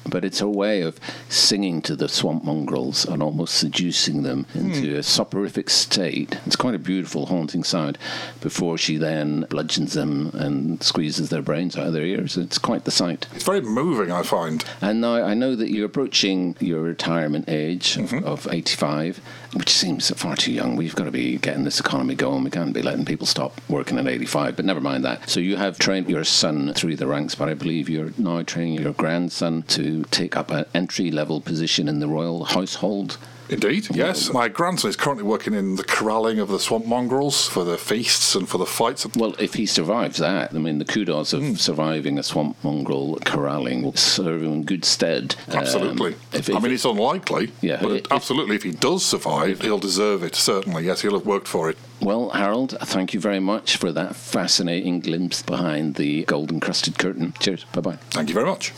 But 0.07 0.23
it's 0.23 0.39
her 0.39 0.47
way 0.47 0.81
of 0.81 0.99
singing 1.29 1.81
to 1.83 1.95
the 1.95 2.07
swamp 2.07 2.43
mongrels 2.43 3.05
and 3.05 3.23
almost 3.23 3.55
seducing 3.55 4.23
them 4.23 4.45
into 4.53 4.91
hmm. 4.91 4.99
a 4.99 5.03
soporific 5.03 5.69
state. 5.69 6.37
It's 6.45 6.55
quite 6.55 6.75
a 6.75 6.79
beautiful, 6.79 7.25
haunting 7.25 7.63
sound 7.63 7.97
before 8.41 8.77
she 8.77 8.97
then 8.97 9.45
bludgeons 9.49 9.93
them 9.93 10.31
and 10.33 10.81
squeezes 10.83 11.29
their 11.29 11.41
brains 11.41 11.75
out 11.75 11.87
of 11.87 11.93
their 11.93 12.05
ears. 12.05 12.37
It's 12.37 12.57
quite 12.57 12.85
the 12.85 12.91
sight. 12.91 13.27
It's 13.33 13.43
very 13.43 13.61
moving, 13.61 14.11
I 14.11 14.23
find. 14.23 14.63
And 14.81 15.01
now 15.01 15.15
I 15.15 15.33
know 15.33 15.55
that 15.55 15.71
you're 15.71 15.85
approaching 15.85 16.55
your 16.59 16.81
retirement 16.81 17.45
age 17.47 17.97
of, 17.97 18.13
of 18.23 18.47
85, 18.51 19.19
which 19.53 19.69
seems 19.69 20.09
far 20.11 20.35
too 20.35 20.51
young. 20.51 20.75
We've 20.75 20.95
got 20.95 21.05
to 21.05 21.11
be 21.11 21.37
getting 21.37 21.63
this 21.63 21.79
economy 21.79 22.15
going. 22.15 22.43
We 22.43 22.49
can't 22.49 22.73
be 22.73 22.81
letting 22.81 23.05
people 23.05 23.27
stop 23.27 23.59
working 23.69 23.97
at 23.97 24.07
85, 24.07 24.55
but 24.55 24.65
never 24.65 24.81
mind 24.81 25.03
that. 25.05 25.29
So 25.29 25.39
you 25.39 25.57
have 25.57 25.79
trained 25.79 26.09
your 26.09 26.23
son 26.23 26.73
through 26.73 26.97
the 26.97 27.07
ranks, 27.07 27.35
but 27.35 27.49
I 27.49 27.53
believe 27.53 27.89
you're 27.89 28.11
now 28.17 28.43
training 28.43 28.81
your 28.81 28.93
grandson 28.93 29.63
to 29.63 29.94
to 30.03 30.09
take 30.09 30.35
up 30.35 30.51
an 30.51 30.65
entry 30.73 31.11
level 31.11 31.41
position 31.41 31.87
in 31.87 31.99
the 31.99 32.07
royal 32.07 32.45
household. 32.45 33.17
Indeed, 33.47 33.95
yes. 33.95 34.33
My 34.33 34.47
grandson 34.47 34.89
is 34.89 34.95
currently 34.95 35.23
working 35.23 35.53
in 35.53 35.75
the 35.75 35.83
corralling 35.83 36.39
of 36.39 36.47
the 36.47 36.57
swamp 36.59 36.87
mongrels 36.87 37.47
for 37.47 37.63
the 37.63 37.77
feasts 37.77 38.33
and 38.33 38.49
for 38.49 38.57
the 38.57 38.65
fights. 38.65 39.05
Well, 39.15 39.35
if 39.37 39.53
he 39.53 39.67
survives 39.67 40.17
that, 40.17 40.51
I 40.55 40.57
mean, 40.57 40.79
the 40.79 40.85
kudos 40.85 41.31
of 41.31 41.61
surviving 41.61 42.17
a 42.17 42.23
swamp 42.23 42.57
mongrel 42.63 43.19
corralling 43.23 43.83
will 43.83 43.93
serve 43.95 44.41
him 44.41 44.51
in 44.51 44.63
good 44.63 44.83
stead. 44.83 45.35
Um, 45.49 45.57
Absolutely. 45.59 46.15
if- 46.33 46.49
I 46.49 46.57
mean, 46.57 46.71
it's 46.71 46.85
unlikely. 46.85 47.51
Yeah, 47.61 47.77
But 47.83 47.91
if- 47.91 48.11
absolutely, 48.11 48.55
if 48.55 48.63
he 48.63 48.71
does 48.71 49.05
survive, 49.05 49.61
he'll 49.61 49.77
deserve 49.77 50.23
it, 50.23 50.35
certainly. 50.35 50.83
Yes, 50.83 51.01
he'll 51.01 51.13
have 51.13 51.27
worked 51.27 51.47
for 51.47 51.69
it. 51.69 51.77
Well, 52.01 52.29
Harold, 52.31 52.75
thank 52.81 53.13
you 53.13 53.19
very 53.19 53.39
much 53.39 53.77
for 53.77 53.91
that 53.91 54.15
fascinating 54.15 55.01
glimpse 55.01 55.43
behind 55.43 55.95
the 55.95 56.23
golden 56.23 56.59
crusted 56.59 56.97
curtain. 56.97 57.35
Cheers. 57.39 57.65
Bye 57.73 57.81
bye. 57.81 57.97
Thank 58.09 58.29
you 58.29 58.33
very 58.33 58.47
much. 58.47 58.73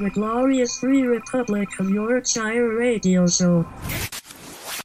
The 0.00 0.10
Glorious 0.10 0.78
Free 0.78 1.02
Republic 1.02 1.80
of 1.80 1.90
Yorkshire 1.90 2.68
Radio 2.68 3.26
Show. 3.26 3.62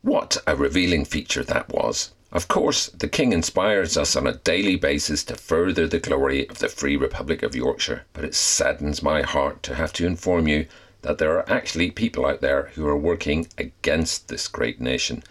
What 0.02 0.38
a 0.48 0.56
revealing 0.56 1.06
feature 1.06 1.44
that 1.44 1.70
was. 1.70 2.14
Of 2.32 2.48
course, 2.48 2.88
the 2.88 3.08
King 3.08 3.32
inspires 3.32 3.96
us 3.96 4.16
on 4.16 4.26
a 4.26 4.38
daily 4.38 4.76
basis 4.76 5.24
to 5.26 5.36
further 5.36 5.88
the 5.88 6.00
glory 6.00 6.50
of 6.50 6.58
the 6.58 6.68
Free 6.68 6.96
Republic 6.96 7.44
of 7.44 7.56
Yorkshire, 7.56 8.06
but 8.14 8.26
it 8.26 8.34
saddens 8.34 9.04
my 9.04 9.22
heart 9.22 9.62
to 9.64 9.76
have 9.76 9.94
to 9.94 10.08
inform 10.08 10.48
you 10.48 10.66
that 11.04 11.20
there 11.20 11.38
are 11.38 11.48
actually 11.48 11.92
people 11.92 12.26
out 12.26 12.42
there 12.42 12.72
who 12.74 12.88
are 12.88 12.98
working 12.98 13.46
against 13.60 14.30
this 14.30 14.48
great 14.48 14.82
nation 14.82 15.22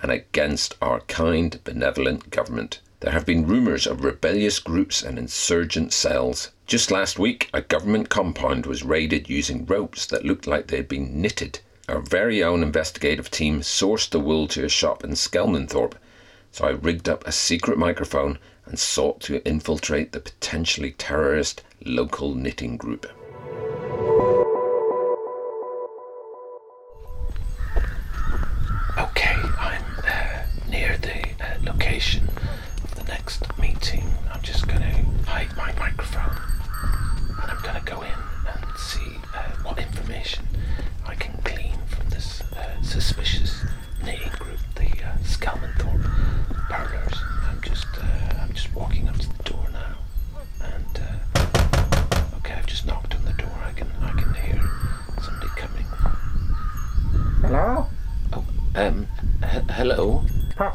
and 0.00 0.12
against 0.12 0.76
our 0.80 1.00
kind, 1.00 1.58
benevolent 1.64 2.30
government. 2.30 2.78
There 3.00 3.10
have 3.10 3.26
been 3.26 3.48
rumours 3.48 3.88
of 3.88 4.04
rebellious 4.04 4.60
groups 4.60 5.02
and 5.02 5.18
insurgent 5.18 5.92
cells. 5.92 6.51
Just 6.66 6.90
last 6.90 7.18
week, 7.18 7.50
a 7.52 7.60
government 7.60 8.08
compound 8.08 8.66
was 8.66 8.82
raided 8.82 9.28
using 9.28 9.66
ropes 9.66 10.06
that 10.06 10.24
looked 10.24 10.46
like 10.46 10.68
they 10.68 10.76
had 10.76 10.88
been 10.88 11.20
knitted. 11.20 11.60
Our 11.88 12.00
very 12.00 12.42
own 12.42 12.62
investigative 12.62 13.30
team 13.30 13.60
sourced 13.60 14.08
the 14.08 14.20
wool 14.20 14.46
to 14.48 14.64
a 14.64 14.68
shop 14.68 15.04
in 15.04 15.10
Skelmanthorpe, 15.10 15.94
so 16.52 16.64
I 16.64 16.70
rigged 16.70 17.08
up 17.08 17.26
a 17.26 17.32
secret 17.32 17.76
microphone 17.76 18.38
and 18.64 18.78
sought 18.78 19.20
to 19.22 19.46
infiltrate 19.46 20.12
the 20.12 20.20
potentially 20.20 20.92
terrorist 20.92 21.62
local 21.84 22.34
knitting 22.34 22.76
group. 22.76 23.06
Okay, 28.96 29.36
I'm 29.58 29.84
uh, 30.06 30.44
near 30.70 30.96
the 30.98 31.22
uh, 31.44 31.58
location 31.64 32.28
of 32.84 32.94
the 32.94 33.04
next 33.04 33.58
meeting. 33.58 34.14
I'm 34.32 34.42
just 34.42 34.68
going 34.68 34.80
to 34.80 35.30
hide 35.30 35.54
my 35.56 35.72
microphone 35.78 36.51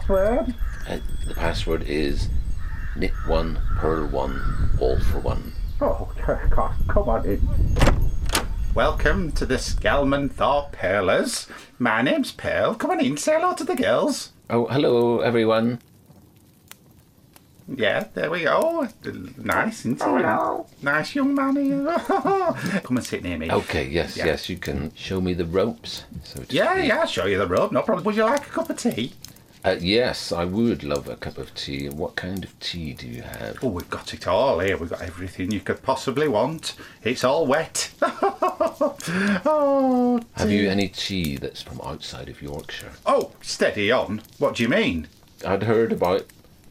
Password? 0.08 0.56
Uh, 0.88 1.00
the 1.28 1.34
password 1.36 1.84
is 1.84 2.30
knit 2.96 3.12
one, 3.28 3.60
purl 3.78 4.08
one, 4.08 4.70
all 4.80 4.98
for 5.00 5.20
one. 5.20 5.52
Oh, 5.82 6.10
God, 6.50 6.74
come 6.88 7.10
on 7.10 7.26
in. 7.26 7.46
Welcome 8.74 9.34
to 9.34 9.46
the 9.46 9.56
Skelmanthorpe 9.56 10.72
Pearlers. 10.72 11.48
My 11.78 12.02
name's 12.02 12.32
Pearl. 12.32 12.76
Come 12.76 12.92
on 12.92 13.02
in, 13.04 13.18
say 13.18 13.34
hello 13.34 13.54
to 13.56 13.66
the 13.66 13.76
girls. 13.76 14.32
Oh, 14.50 14.68
hello, 14.68 15.20
everyone. 15.20 15.80
Yeah, 17.68 18.06
there 18.14 18.32
we 18.32 18.44
go. 18.44 18.88
Nice, 19.38 19.80
isn't 19.86 20.02
he? 20.02 20.86
Nice 20.86 21.16
young 21.16 21.36
man 21.36 21.58
here. 21.58 21.98
Come 22.08 22.96
and 22.96 23.06
sit 23.06 23.24
near 23.24 23.38
me. 23.38 23.52
Okay, 23.52 23.90
yes, 23.90 24.16
Yeah. 24.16 24.28
yes, 24.28 24.48
you 24.48 24.56
can 24.56 24.94
show 24.96 25.20
me 25.20 25.34
the 25.34 25.44
ropes. 25.44 26.06
So 26.24 26.44
Yeah, 26.50 26.76
speak. 26.76 26.88
yeah, 26.88 27.00
I'll 27.02 27.08
show 27.08 27.26
you 27.26 27.38
the 27.38 27.46
rope. 27.48 27.74
No 27.74 27.82
problem. 27.82 28.06
Would 28.06 28.16
you 28.16 28.24
like 28.24 28.48
a 28.48 28.50
cup 28.50 28.70
of 28.70 28.78
tea? 28.78 29.12
Uh, 29.68 29.76
yes, 29.82 30.32
I 30.32 30.46
would 30.46 30.82
love 30.82 31.10
a 31.10 31.18
cup 31.18 31.38
of 31.38 31.54
tea. 31.54 31.90
What 31.90 32.16
kind 32.16 32.46
of 32.46 32.58
tea 32.62 32.94
do 32.94 33.06
you 33.06 33.22
have? 33.22 33.62
Oh, 33.62 33.68
we've 33.68 33.90
got 33.90 34.14
it 34.14 34.26
all 34.26 34.60
here. 34.60 34.78
We've 34.78 34.90
got 34.90 35.02
everything 35.02 35.52
you 35.52 35.60
could 35.60 35.84
possibly 35.84 36.30
want. 36.30 36.74
It's 37.04 37.26
all 37.26 37.46
wet. 37.46 37.90
oh, 39.46 40.22
Have 40.38 40.50
you 40.50 40.70
any 40.70 40.88
tea 40.88 41.36
that's 41.36 41.62
from 41.62 41.82
outside 41.82 42.30
of 42.30 42.42
Yorkshire? 42.42 42.94
oh, 43.06 43.32
steady 43.42 43.92
on. 43.92 44.22
What 44.38 44.56
do 44.56 44.64
you 44.64 44.70
mean? 44.70 45.10
I'd 45.46 45.64
heard 45.64 45.92
about 45.92 46.28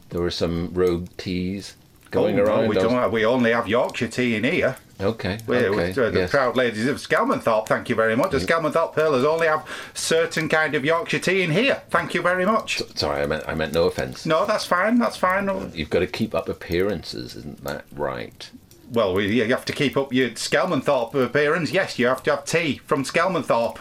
there 0.09 0.21
were 0.21 0.31
some 0.31 0.73
rogue 0.73 1.09
teas 1.17 1.75
going 2.09 2.39
oh, 2.39 2.45
no, 2.45 2.49
around. 2.49 2.67
we 2.67 2.77
don't. 2.77 3.11
We 3.11 3.23
only 3.27 3.51
have 3.51 3.67
Yorkshire 3.67 4.07
tea 4.07 4.33
in 4.33 4.43
here. 4.43 4.77
Okay, 4.99 5.37
We're, 5.45 5.67
okay, 5.67 5.93
we're 5.95 6.09
the 6.09 6.19
yes. 6.21 6.31
proud 6.31 6.55
ladies 6.55 6.87
of 6.87 6.97
Skelmanthorpe, 6.97 7.67
thank 7.67 7.87
you 7.87 7.95
very 7.95 8.15
much. 8.15 8.31
The 8.31 8.39
mm. 8.39 8.47
Skelmanthorpe 8.47 8.95
Pearlers 8.95 9.23
only 9.23 9.45
have 9.45 9.67
certain 9.93 10.49
kind 10.49 10.73
of 10.73 10.83
Yorkshire 10.83 11.19
tea 11.19 11.43
in 11.43 11.51
here. 11.51 11.83
Thank 11.91 12.15
you 12.15 12.23
very 12.23 12.45
much. 12.45 12.81
Sorry, 12.95 13.21
I 13.21 13.27
meant 13.27 13.43
I 13.47 13.53
meant 13.53 13.73
no 13.73 13.85
offence. 13.85 14.25
No, 14.25 14.45
that's 14.47 14.65
fine, 14.65 14.97
that's 14.97 15.17
fine. 15.17 15.49
Uh, 15.49 15.69
you've 15.71 15.91
got 15.91 15.99
to 15.99 16.07
keep 16.07 16.33
up 16.33 16.49
appearances, 16.49 17.35
isn't 17.35 17.63
that 17.63 17.85
right? 17.95 18.49
Well, 18.91 19.13
we, 19.13 19.27
you 19.27 19.45
have 19.45 19.65
to 19.65 19.73
keep 19.73 19.97
up 19.97 20.13
your 20.13 20.31
Skelmanthorpe 20.31 21.13
appearance. 21.13 21.71
Yes, 21.71 21.99
you 21.99 22.07
have 22.07 22.23
to 22.23 22.31
have 22.31 22.45
tea 22.45 22.79
from 22.79 23.03
Skelmanthorpe. 23.03 23.77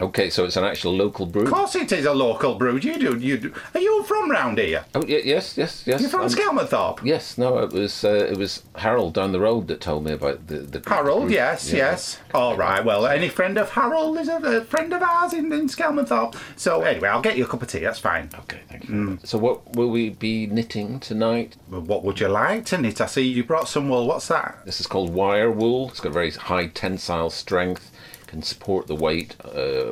Okay, 0.00 0.30
so 0.30 0.44
it's 0.44 0.56
an 0.56 0.64
actual 0.64 0.94
local 0.94 1.26
brew. 1.26 1.42
Of 1.44 1.50
course 1.50 1.74
it 1.74 1.90
is 1.92 2.04
a 2.04 2.12
local 2.14 2.54
brew. 2.54 2.76
You 2.76 2.98
do, 2.98 3.16
you 3.18 3.36
do. 3.38 3.52
Are 3.74 3.80
you 3.80 4.02
from 4.04 4.30
round 4.30 4.58
here? 4.58 4.84
Oh 4.94 5.00
y- 5.00 5.22
yes, 5.24 5.56
yes, 5.58 5.82
yes. 5.86 6.00
You're 6.00 6.10
from 6.10 6.20
I'm- 6.22 6.30
Skelmanthorpe? 6.30 7.04
Yes, 7.04 7.36
no, 7.38 7.58
it 7.58 7.72
was 7.72 8.04
uh, 8.04 8.28
it 8.30 8.36
was 8.36 8.62
Harold 8.76 9.14
down 9.14 9.32
the 9.32 9.40
road 9.40 9.66
that 9.68 9.80
told 9.80 10.04
me 10.04 10.12
about 10.12 10.46
the 10.46 10.58
the 10.58 10.82
Harold, 10.88 11.22
group. 11.22 11.32
yes, 11.32 11.72
Yeah. 11.72 11.78
yes. 11.90 12.18
All 12.32 12.56
right, 12.56 12.84
well, 12.84 13.06
any 13.06 13.28
friend 13.28 13.58
of 13.58 13.70
Harold 13.70 14.18
is 14.18 14.28
a, 14.28 14.36
a 14.36 14.64
friend 14.64 14.92
of 14.92 15.02
ours 15.02 15.32
in, 15.32 15.52
in 15.52 15.66
Skelmanthorpe. 15.68 16.36
So, 16.56 16.82
anyway, 16.82 17.08
I'll 17.08 17.20
get 17.22 17.36
you 17.36 17.44
a 17.44 17.48
cup 17.48 17.62
of 17.62 17.68
tea, 17.68 17.80
that's 17.80 17.98
fine. 17.98 18.30
Okay, 18.40 18.60
thank 18.68 18.88
you. 18.88 19.18
So 19.24 19.36
what 19.38 19.74
will 19.74 19.90
we 19.90 20.10
be 20.10 20.46
knitting 20.46 21.00
tonight? 21.00 21.56
Well, 21.70 21.80
What 21.80 22.04
would 22.04 22.20
you 22.20 22.28
like 22.28 22.66
to 22.66 22.78
knit? 22.78 23.00
I 23.00 23.06
see 23.06 23.22
you 23.22 23.42
brought 23.44 23.68
some 23.68 23.88
wool. 23.88 24.06
What's 24.06 24.28
that? 24.28 24.58
This 24.64 24.80
is 24.80 24.86
called 24.86 25.10
wire 25.12 25.50
wool. 25.50 25.88
It's 25.88 26.00
got 26.00 26.12
very 26.12 26.30
high 26.30 26.68
tensile 26.68 27.30
strength. 27.30 27.90
Can 28.28 28.42
support 28.42 28.86
the 28.88 28.94
weight 28.94 29.36
uh, 29.42 29.48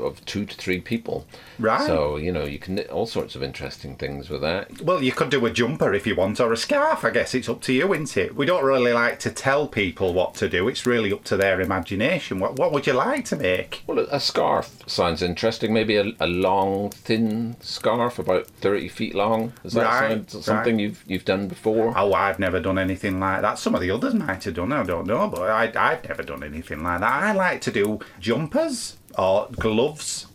of 0.07 0.23
two 0.27 0.45
to 0.45 0.55
three 0.57 0.79
people. 0.79 1.27
Right. 1.59 1.87
So 1.87 2.17
you 2.19 2.31
know 2.31 2.45
you 2.45 2.59
can 2.59 2.75
knit 2.75 2.91
all 2.91 3.07
sorts 3.07 3.35
of 3.35 3.43
interesting 3.43 3.97
things 3.97 4.29
with 4.29 4.43
that. 4.43 4.83
Well, 4.83 5.03
you 5.03 5.11
could 5.13 5.31
do 5.31 5.47
a 5.47 5.51
jumper 5.51 5.95
if 5.95 6.07
you 6.07 6.15
want, 6.15 6.39
or 6.39 6.53
a 6.53 6.57
scarf. 6.57 7.03
I 7.03 7.11
guess 7.11 7.35
it's 7.35 7.49
up 7.49 7.63
to 7.63 7.73
you, 7.73 7.95
isn't 7.95 8.15
it? 8.19 8.37
We 8.37 8.45
don't 8.45 8.63
really 8.63 8.93
like 8.93 9.19
to 9.21 9.31
tell 9.31 9.67
people 9.67 10.13
what 10.13 10.35
to 10.35 10.51
do. 10.51 10.69
It's 10.69 10.85
really 10.85 11.11
up 11.15 11.25
to 11.25 11.37
their 11.39 11.63
imagination. 11.63 12.39
What, 12.39 12.59
what 12.59 12.73
would 12.73 12.87
you 12.87 12.93
like 12.93 13.25
to 13.27 13.37
make? 13.37 13.83
Well, 13.87 14.01
a- 14.01 14.17
a 14.17 14.21
scarf 14.21 14.83
sounds 14.87 15.23
interesting. 15.23 15.73
Maybe 15.73 15.97
a, 15.97 16.13
a 16.21 16.27
long, 16.27 16.91
thin 16.91 17.57
scarf, 17.61 18.19
about 18.19 18.49
thirty 18.49 18.89
feet 18.89 19.15
long. 19.15 19.55
Does 19.63 19.73
that 19.73 19.85
Right, 19.87 20.11
sound 20.31 20.31
something 20.45 20.77
right. 20.77 20.83
you've 20.83 21.03
you've 21.07 21.25
done 21.25 21.49
before? 21.49 21.95
Oh, 21.97 22.13
I've 22.13 22.39
never 22.39 22.61
done 22.61 22.79
anything 22.79 23.19
like 23.19 23.41
that. 23.41 23.59
Some 23.59 23.75
of 23.75 23.81
the 23.81 23.91
others 23.91 24.13
might 24.13 24.45
have 24.45 24.55
done. 24.55 24.73
I 24.75 24.83
don't 24.83 25.07
know, 25.07 25.27
but 25.29 25.49
I, 25.51 25.73
I've 25.75 26.07
never 26.07 26.23
done 26.23 26.45
anything 26.45 26.83
like 26.83 27.01
that. 27.01 27.23
I 27.23 27.33
like 27.33 27.63
to 27.63 27.71
do 27.71 27.99
jumpers 28.27 28.97
or 29.19 29.49
gloves. 29.53 30.27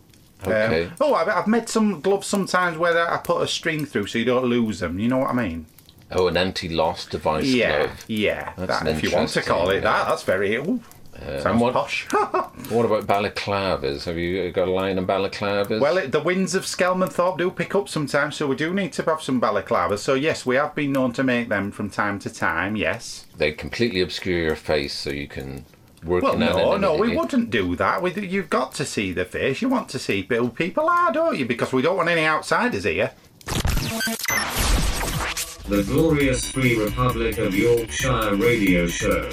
Um, 0.44 0.50
Okay. 0.52 0.90
oh, 1.00 1.14
I've, 1.14 1.28
I've 1.28 1.46
made 1.46 1.68
some 1.68 2.00
gloves 2.00 2.26
sometimes 2.26 2.76
where 2.76 3.08
I 3.08 3.18
put 3.18 3.42
a 3.42 3.46
string 3.46 3.86
through 3.86 4.06
so 4.08 4.18
you 4.18 4.24
don't 4.24 4.46
lose 4.46 4.80
them. 4.80 4.98
You 4.98 5.08
know 5.08 5.18
what 5.18 5.30
I 5.30 5.34
mean? 5.34 5.66
Oh, 6.10 6.26
an 6.26 6.36
anti-loss 6.36 7.06
device 7.06 7.46
yeah, 7.46 7.86
glove. 7.86 8.04
yeah. 8.08 8.52
That's 8.56 8.80
That, 8.80 8.88
if 8.88 9.02
you 9.04 9.12
want 9.12 9.28
to 9.30 9.42
call 9.42 9.70
it 9.70 9.76
interesting, 9.76 9.84
that, 9.84 10.08
that's 10.08 10.24
very. 10.24 10.56
Ooh, 10.56 10.80
Uh, 11.14 11.40
sounds 11.40 11.60
what, 11.62 11.72
posh. 11.74 12.06
what 12.70 12.84
about 12.84 13.06
balaclavas? 13.06 14.04
Have 14.06 14.18
you 14.18 14.50
got 14.50 14.66
a 14.66 14.70
line 14.72 14.98
of 14.98 15.06
balaclavas? 15.06 15.80
Well, 15.80 15.96
it, 15.98 16.10
the 16.10 16.20
winds 16.20 16.54
of 16.56 16.64
Skelmanthorpe 16.64 17.38
do 17.38 17.50
pick 17.50 17.74
up 17.76 17.88
sometimes, 17.88 18.34
so 18.36 18.46
we 18.48 18.56
do 18.56 18.74
need 18.74 18.92
to 18.94 19.02
have 19.04 19.22
some 19.22 19.40
balaclavas. 19.40 20.00
So 20.00 20.14
yes, 20.14 20.44
we 20.44 20.56
have 20.56 20.74
been 20.74 20.92
known 20.92 21.12
to 21.12 21.22
make 21.22 21.48
them 21.50 21.70
from 21.70 21.88
time 21.88 22.18
to 22.20 22.30
time. 22.30 22.74
Yes. 22.76 23.26
they 23.38 23.52
completely 23.52 24.00
obscure 24.00 24.40
your 24.40 24.56
face, 24.56 24.92
so 24.92 25.10
you 25.10 25.28
can 25.28 25.64
work 26.04 26.22
Well, 26.22 26.34
in 26.34 26.40
no, 26.40 26.46
no, 26.56 26.74
anonymity. 26.74 27.10
we 27.10 27.16
wouldn't 27.16 27.50
do 27.50 27.76
that. 27.76 28.02
We, 28.02 28.12
you've 28.26 28.50
got 28.50 28.74
to 28.74 28.84
see 28.84 29.12
the 29.12 29.24
fish. 29.24 29.62
You 29.62 29.68
want 29.68 29.88
to 29.90 29.98
see 29.98 30.22
who 30.28 30.48
people 30.50 30.88
are, 30.88 31.12
don't 31.12 31.38
you? 31.38 31.46
Because 31.46 31.72
we 31.72 31.82
don't 31.82 31.96
want 31.96 32.08
any 32.08 32.24
outsiders 32.24 32.84
here. 32.84 33.12
The 35.68 35.84
Glorious 35.86 36.50
Free 36.50 36.76
Republic 36.82 37.38
of 37.38 37.54
Yorkshire 37.54 38.34
Radio 38.34 38.86
Show. 38.86 39.30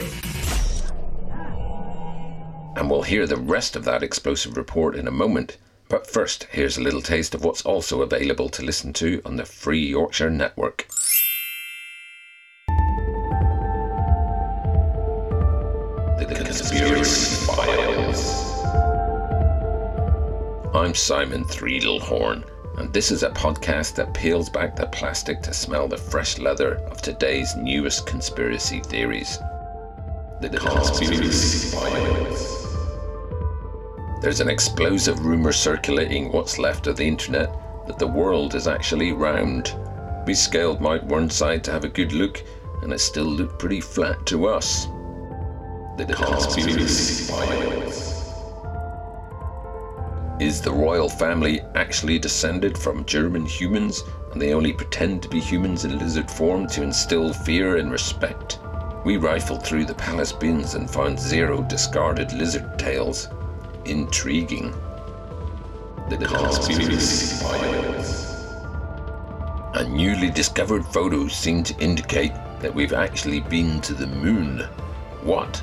And 2.76 2.90
we'll 2.90 3.02
hear 3.02 3.26
the 3.28 3.36
rest 3.38 3.76
of 3.76 3.84
that 3.86 4.04
explosive 4.04 4.56
report 4.56 4.96
in 4.96 5.08
a 5.08 5.12
moment. 5.12 5.58
But 5.90 6.06
first, 6.08 6.46
here's 6.52 6.78
a 6.78 6.82
little 6.84 7.02
taste 7.02 7.34
of 7.36 7.44
what's 7.44 7.64
also 7.66 8.04
available 8.04 8.48
to 8.50 8.64
listen 8.64 8.94
to 8.94 9.22
on 9.26 9.36
the 9.38 9.46
Free 9.46 9.86
Yorkshire 9.88 10.30
Network. 10.30 10.88
Conspiracy 16.50 17.46
Files. 17.46 18.64
I'm 20.74 20.96
Simon 20.96 21.46
Threedlehorn, 21.46 22.44
and 22.80 22.92
this 22.92 23.12
is 23.12 23.22
a 23.22 23.30
podcast 23.30 23.94
that 23.94 24.16
peels 24.16 24.50
back 24.50 24.76
the 24.76 24.88
plastic 24.88 25.44
to 25.44 25.54
smell 25.54 25.88
the 25.88 25.96
fresh 25.96 26.40
leather 26.40 26.78
of 26.88 27.04
today's 27.04 27.56
newest 27.56 28.08
conspiracy 28.08 28.80
theories. 28.80 29.38
The 30.42 30.50
Conspiracy 30.50 31.78
Files. 31.78 32.66
There's 34.24 34.40
an 34.40 34.50
explosive 34.50 35.24
rumour 35.24 35.52
circulating 35.52 36.32
what's 36.32 36.58
left 36.58 36.88
of 36.88 36.98
the 36.98 37.08
internet 37.08 37.54
that 37.86 38.00
the 38.00 38.08
world 38.08 38.56
is 38.56 38.68
actually 38.68 39.12
round. 39.12 39.76
We 40.26 40.34
scaled 40.34 40.82
Mount 40.82 41.08
Whernside 41.08 41.62
to 41.66 41.72
have 41.72 41.84
a 41.84 41.90
good 41.90 42.12
look, 42.12 42.44
and 42.82 42.92
it 42.92 43.02
still 43.02 43.26
looked 43.26 43.60
pretty 43.60 43.82
flat 43.82 44.26
to 44.26 44.48
us. 44.48 44.88
The 46.00 46.14
Conspiracy 46.14 47.26
Files. 47.26 48.34
Is 50.40 50.62
the 50.62 50.72
royal 50.72 51.10
family 51.10 51.60
actually 51.76 52.18
descended 52.18 52.78
from 52.78 53.04
German 53.04 53.46
humans 53.46 54.06
and 54.32 54.42
they 54.42 54.54
only 54.54 54.72
pretend 54.72 55.22
to 55.24 55.28
be 55.28 55.42
humans 55.42 55.84
in 55.84 56.00
lizard 56.00 56.32
form 56.32 56.68
to 56.68 56.84
instill 56.84 57.34
fear 57.34 57.76
and 57.76 57.92
respect? 57.92 58.60
We 59.04 59.18
rifled 59.18 59.66
through 59.66 59.88
the 59.88 59.94
palace 59.94 60.32
bins 60.32 60.76
and 60.76 60.90
found 60.90 61.20
zero 61.20 61.64
discarded 61.64 62.32
lizard 62.32 62.80
tails. 62.80 63.28
Intriguing. 63.84 64.72
The 66.10 66.18
Conspiracy 66.18 67.44
Files. 67.44 68.26
Newly 69.90 70.30
discovered 70.30 70.86
photos 70.86 71.36
seem 71.36 71.62
to 71.64 71.78
indicate 71.78 72.32
that 72.62 72.74
we've 72.74 72.94
actually 72.94 73.42
been 73.42 73.82
to 73.82 73.94
the 73.94 74.08
moon. 74.08 74.60
What? 75.24 75.62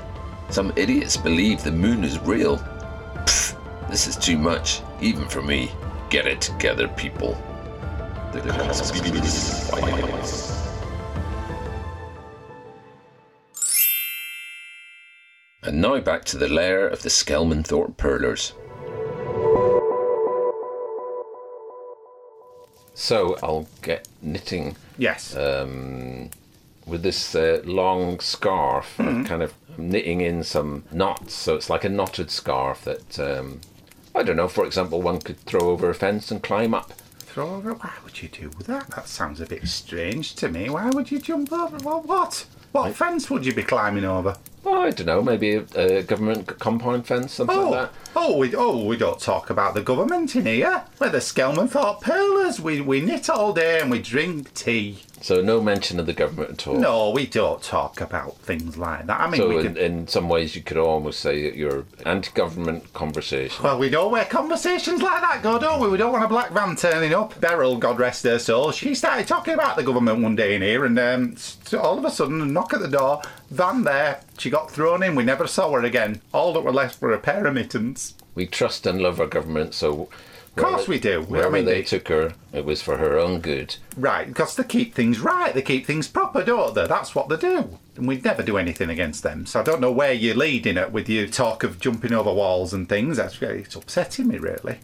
Some 0.51 0.73
idiots 0.77 1.17
believe 1.17 1.63
the 1.63 1.73
moon 1.73 2.05
is 2.05 2.19
real. 2.21 2.59
Pfft, 3.27 3.89
this 3.89 4.07
is 4.07 4.17
too 4.17 4.39
much, 4.39 4.81
even 5.01 5.29
for 5.29 5.43
me. 5.43 5.71
Get 6.09 6.27
it 6.27 6.41
together, 6.41 6.89
people. 6.89 7.37
The 8.33 8.43
Files. 9.71 10.53
And 15.63 15.81
now 15.81 15.99
back 16.01 16.25
to 16.27 16.39
the 16.39 16.49
lair 16.49 16.87
of 16.87 17.03
the 17.03 17.09
Skelmanthorpe 17.09 17.97
Pearlers. 17.97 18.53
So 22.95 23.37
I'll 23.43 23.67
get 23.83 24.09
knitting. 24.23 24.77
Yes. 24.97 25.35
Um, 25.37 26.31
with 26.87 27.03
this 27.03 27.35
uh, 27.35 27.61
long 27.65 28.21
scarf, 28.21 28.95
Hmm. 28.97 29.25
Kind 29.25 29.43
of 29.43 29.55
knitting 29.79 30.21
in 30.23 30.43
some 30.45 30.85
knots, 30.93 31.35
so 31.35 31.55
it's 31.55 31.69
like 31.69 31.85
a 31.85 31.89
knotted 31.89 32.31
scarf 32.31 32.85
that 32.85 33.19
um, 33.19 33.61
I 34.15 34.23
don't 34.23 34.37
know. 34.37 34.49
For 34.49 34.65
example, 34.65 35.03
one 35.03 35.21
could 35.21 35.39
throw 35.41 35.71
over 35.71 35.91
a 35.91 35.95
fence 35.95 36.31
and 36.31 36.43
climb 36.43 36.73
up. 36.75 36.93
Throw 37.19 37.57
over? 37.57 37.75
Why 37.75 37.93
would 38.05 38.23
you 38.23 38.29
do 38.31 38.49
that? 38.67 38.89
That 38.93 39.09
sounds 39.09 39.41
a 39.43 39.47
bit 39.47 39.67
strange 39.69 40.35
to 40.37 40.49
me. 40.49 40.71
Why 40.71 40.89
would 40.89 41.11
you 41.11 41.19
jump 41.19 41.53
over? 41.53 41.77
Well, 41.85 42.01
what? 42.03 42.47
What 42.73 42.95
fence 42.95 43.29
would 43.31 43.45
you 43.45 43.53
be 43.55 43.63
climbing 43.63 44.05
over? 44.05 44.37
Oh, 44.65 44.83
I 44.83 44.91
don't 44.91 45.07
know. 45.07 45.23
Maybe 45.23 45.55
a, 45.55 45.65
a 45.99 46.03
government 46.03 46.47
compound 46.59 47.07
fence, 47.07 47.33
something 47.35 47.57
Oh, 47.57 47.71
like 47.71 47.91
that. 47.93 47.99
oh, 48.17 48.37
we 48.39 48.55
oh 48.57 48.85
we 48.87 48.97
don't 48.97 49.21
talk 49.21 49.51
about 49.51 49.75
the 49.75 49.83
government 49.83 50.35
in 50.35 50.47
here. 50.47 50.85
We're 50.99 51.11
the 51.11 51.19
Skelmanthorpe 51.19 52.01
Pearlers. 52.01 52.59
We 52.61 52.81
we 52.81 53.01
knit 53.03 53.29
all 53.31 53.53
day 53.53 53.81
and 53.81 53.91
we 53.91 54.01
drink 54.01 54.53
tea. 54.55 55.03
So 55.27 55.43
no 55.43 55.61
mention 55.61 55.99
of 55.99 56.07
the 56.07 56.13
government 56.13 56.51
at 56.51 56.69
all. 56.69 56.77
No, 56.77 57.11
we 57.11 57.27
don't 57.27 57.61
talk 57.61 58.01
about 58.01 58.39
things 58.43 58.79
like 58.79 59.09
that. 59.09 59.21
I 59.21 59.29
mean, 59.29 59.41
so 59.41 59.49
we 59.49 59.57
in, 59.57 59.63
could. 59.63 59.77
in 59.77 60.07
some 60.07 60.29
ways, 60.29 60.55
you 60.55 60.63
could 60.63 60.77
almost 60.77 61.19
say 61.19 61.43
that 61.43 61.57
you're 61.57 61.85
anti-government 62.05 62.93
conversation. 62.93 63.65
Well, 63.65 63.77
we 63.77 63.91
know 63.91 64.07
where 64.07 64.25
conversations 64.25 65.03
like 65.03 65.21
that 65.23 65.43
go, 65.43 65.59
don't 65.59 65.81
we? 65.81 65.89
We 65.89 65.97
don't 65.97 66.13
want 66.13 66.23
a 66.23 66.29
black 66.29 66.53
van 66.53 66.77
turning 66.77 67.13
up. 67.13 67.41
Beryl, 67.41 67.77
God 67.77 67.99
rest 67.99 68.23
her 68.23 68.39
soul, 68.39 68.71
she 68.71 68.95
started 68.95 69.27
talking 69.27 69.55
about 69.55 69.75
the 69.75 69.83
government 69.83 70.23
one 70.23 70.37
day 70.37 70.55
in 70.55 70.63
here, 70.63 70.85
and 70.85 70.97
um, 70.97 71.37
all 71.77 71.99
of 71.99 72.05
a 72.05 72.11
sudden, 72.13 72.41
a 72.41 72.47
knock 72.47 72.73
at 72.73 72.79
the 72.79 72.87
door, 72.87 73.21
van 73.51 73.83
there. 73.83 74.21
She 74.39 74.49
got 74.49 74.71
thrown 74.71 75.03
in. 75.03 75.17
We 75.17 75.25
never 75.25 75.49
saw 75.49 75.73
her 75.73 75.83
again. 75.83 76.23
All 76.33 76.53
that 76.53 76.61
were 76.61 76.73
left 76.73 77.03
were 77.03 77.13
a 77.13 77.19
pair 77.19 77.49
of 77.49 77.55
mittens. 77.55 78.15
We 78.37 78.47
trust 78.47 78.87
and 78.87 79.03
love 79.03 79.19
our 79.19 79.27
government, 79.27 79.75
so. 79.75 80.09
Of 80.57 80.63
course 80.63 80.89
we 80.89 80.99
do. 80.99 81.27
I 81.35 81.51
mean, 81.51 81.65
they 81.67 81.75
they- 81.75 81.83
took 81.83 82.09
her, 82.09 82.33
it 82.53 82.65
was 82.65 82.81
for 82.81 82.97
her 82.97 83.19
own 83.19 83.41
good. 83.41 83.77
Right, 83.97 84.27
because 84.27 84.57
they 84.57 84.65
keep 84.65 84.95
things 84.95 85.21
right, 85.21 85.53
they 85.53 85.61
keep 85.63 85.87
things 85.87 86.09
proper, 86.09 86.43
don't 86.43 86.75
they? 86.75 86.87
That's 86.87 87.15
what 87.15 87.29
they 87.29 87.37
do. 87.37 87.79
And 87.97 88.09
we'd 88.09 88.25
never 88.25 88.43
do 88.43 88.57
anything 88.57 88.89
against 88.91 89.23
them. 89.23 89.45
So 89.47 89.61
I 89.61 89.63
don't 89.63 89.81
know 89.81 89.93
where 89.93 90.13
you're 90.13 90.35
leading 90.35 90.77
it 90.79 90.93
with 90.93 91.09
your 91.09 91.27
talk 91.27 91.63
of 91.63 91.79
jumping 91.79 92.13
over 92.13 92.33
walls 92.33 92.73
and 92.73 92.89
things. 92.89 93.19
That's 93.19 93.41
it's 93.43 93.75
upsetting 93.77 94.29
me, 94.29 94.39
really. 94.39 94.79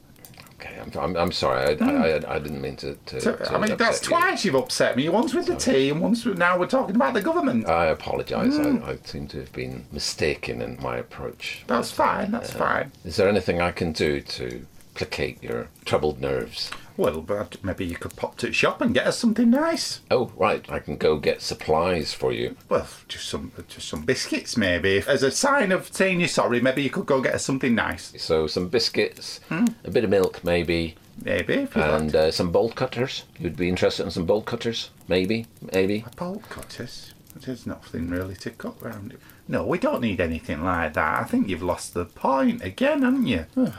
Okay, 0.60 0.78
I'm, 0.78 0.92
I'm, 0.96 1.16
I'm 1.16 1.32
sorry. 1.32 1.76
I, 1.80 1.84
I, 1.84 2.08
I, 2.18 2.34
I 2.36 2.38
didn't 2.38 2.60
mean 2.60 2.76
to. 2.76 2.94
to, 3.06 3.20
So, 3.20 3.34
to 3.36 3.52
I 3.54 3.58
mean, 3.58 3.76
that's 3.76 4.00
you. 4.02 4.08
twice 4.08 4.44
you've 4.44 4.54
upset 4.54 4.96
me. 4.96 5.08
Once 5.08 5.34
with 5.34 5.46
the 5.46 5.56
tea, 5.56 5.90
and 5.90 6.00
once 6.00 6.24
with, 6.24 6.38
now 6.38 6.56
we're 6.58 6.66
talking 6.66 6.94
about 6.94 7.14
the 7.14 7.20
government. 7.20 7.68
I 7.68 7.86
apologise. 7.86 8.54
Mm. 8.54 8.84
I, 8.86 8.92
I 8.92 8.98
seem 9.04 9.26
to 9.28 9.38
have 9.38 9.52
been 9.52 9.86
mistaken 9.90 10.62
in 10.62 10.78
my 10.80 10.98
approach. 10.98 11.64
That's 11.66 11.90
fine, 11.90 12.30
that's 12.30 12.52
fine. 12.52 12.92
Is 13.04 13.16
there 13.16 13.28
anything 13.28 13.60
I 13.60 13.72
can 13.72 13.90
do 13.92 14.20
to 14.20 14.64
placate 14.94 15.42
your 15.42 15.68
troubled 15.84 16.20
nerves? 16.20 16.70
Well, 16.96 17.22
but 17.22 17.56
maybe 17.64 17.87
you 17.87 17.96
could 17.96 18.14
pop 18.16 18.37
to 18.38 18.46
the 18.49 18.52
shop 18.52 18.80
and 18.82 18.92
get 18.92 19.06
us 19.06 19.18
something 19.18 19.49
nice. 19.49 20.00
Oh, 20.11 20.30
right. 20.37 20.70
I 20.70 20.78
can 20.78 20.96
go 20.96 21.16
get 21.16 21.40
supplies 21.40 22.12
for 22.12 22.33
you. 22.33 22.57
Well, 22.68 22.87
just 23.09 23.28
some 23.28 23.50
just 23.68 23.88
some 23.88 24.02
biscuits, 24.02 24.57
maybe. 24.59 25.02
As 25.09 25.22
a 25.22 25.31
sign 25.31 25.72
of 25.72 25.92
saying 25.94 26.20
you're 26.20 26.28
sorry, 26.28 26.61
maybe 26.61 26.83
you 26.83 26.90
could 26.90 27.07
go 27.07 27.22
get 27.22 27.35
us 27.35 27.44
something 27.44 27.74
nice. 27.74 28.12
So 28.18 28.46
some 28.46 28.68
biscuits, 28.68 29.40
Hmm? 29.48 29.66
a 29.85 29.90
bit 29.90 30.05
of 30.05 30.11
milk, 30.11 30.44
maybe, 30.44 30.96
Maybe, 31.24 31.68
and 31.74 32.14
uh, 32.16 32.31
some 32.31 32.50
bolt 32.52 32.74
cutters. 32.74 33.24
You'd 33.38 33.57
be 33.57 33.68
interested 33.68 34.05
in 34.05 34.11
some 34.11 34.26
bolt 34.26 34.44
cutters, 34.46 34.90
maybe, 35.09 35.46
maybe. 35.72 36.05
A 36.07 36.16
Bolt 36.16 36.48
cutters? 36.48 37.14
There's 37.37 37.66
nothing 37.66 38.11
really 38.11 38.35
to 38.37 38.50
cut 38.50 38.83
round 38.83 39.12
it. 39.12 39.20
No, 39.48 39.64
we 39.64 39.78
don't 39.78 40.00
need 40.02 40.20
anything 40.20 40.62
like 40.62 40.94
that. 40.94 41.20
I 41.20 41.24
think 41.24 41.48
you've 41.48 41.62
lost 41.62 41.94
the 41.94 42.05
point 42.07 42.62
again, 42.62 43.02
haven't 43.02 43.26
you? 43.26 43.46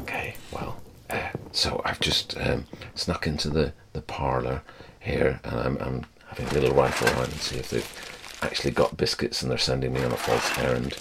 Okay, 0.00 0.34
well, 0.52 0.80
uh, 1.10 1.28
so 1.52 1.80
I've 1.84 2.00
just 2.00 2.36
um, 2.38 2.66
snuck 2.94 3.26
into 3.26 3.48
the, 3.48 3.72
the 3.92 4.02
parlour 4.02 4.62
here 5.00 5.40
and 5.44 5.56
I'm, 5.60 5.78
I'm 5.78 6.06
having 6.28 6.48
a 6.48 6.52
little 6.60 6.76
rifle 6.76 7.08
around 7.08 7.30
and 7.32 7.40
see 7.40 7.56
if 7.56 7.70
they've 7.70 8.38
actually 8.42 8.72
got 8.72 8.96
biscuits 8.96 9.42
and 9.42 9.50
they're 9.50 9.58
sending 9.58 9.92
me 9.92 10.02
on 10.02 10.12
a 10.12 10.16
false 10.16 10.58
errand. 10.58 10.98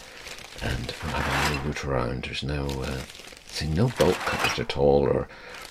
And 0.62 0.94
I'm 1.04 1.10
having 1.10 1.34
a 1.34 1.50
little 1.56 1.66
root 1.68 1.86
around. 1.86 2.24
There's 2.26 2.44
no, 2.44 2.66
uh, 2.68 3.02
see, 3.48 3.68
no 3.68 3.90
bolt 4.00 4.16
cutters 4.16 4.60
at 4.60 4.78
all 4.78 5.04
or 5.04 5.28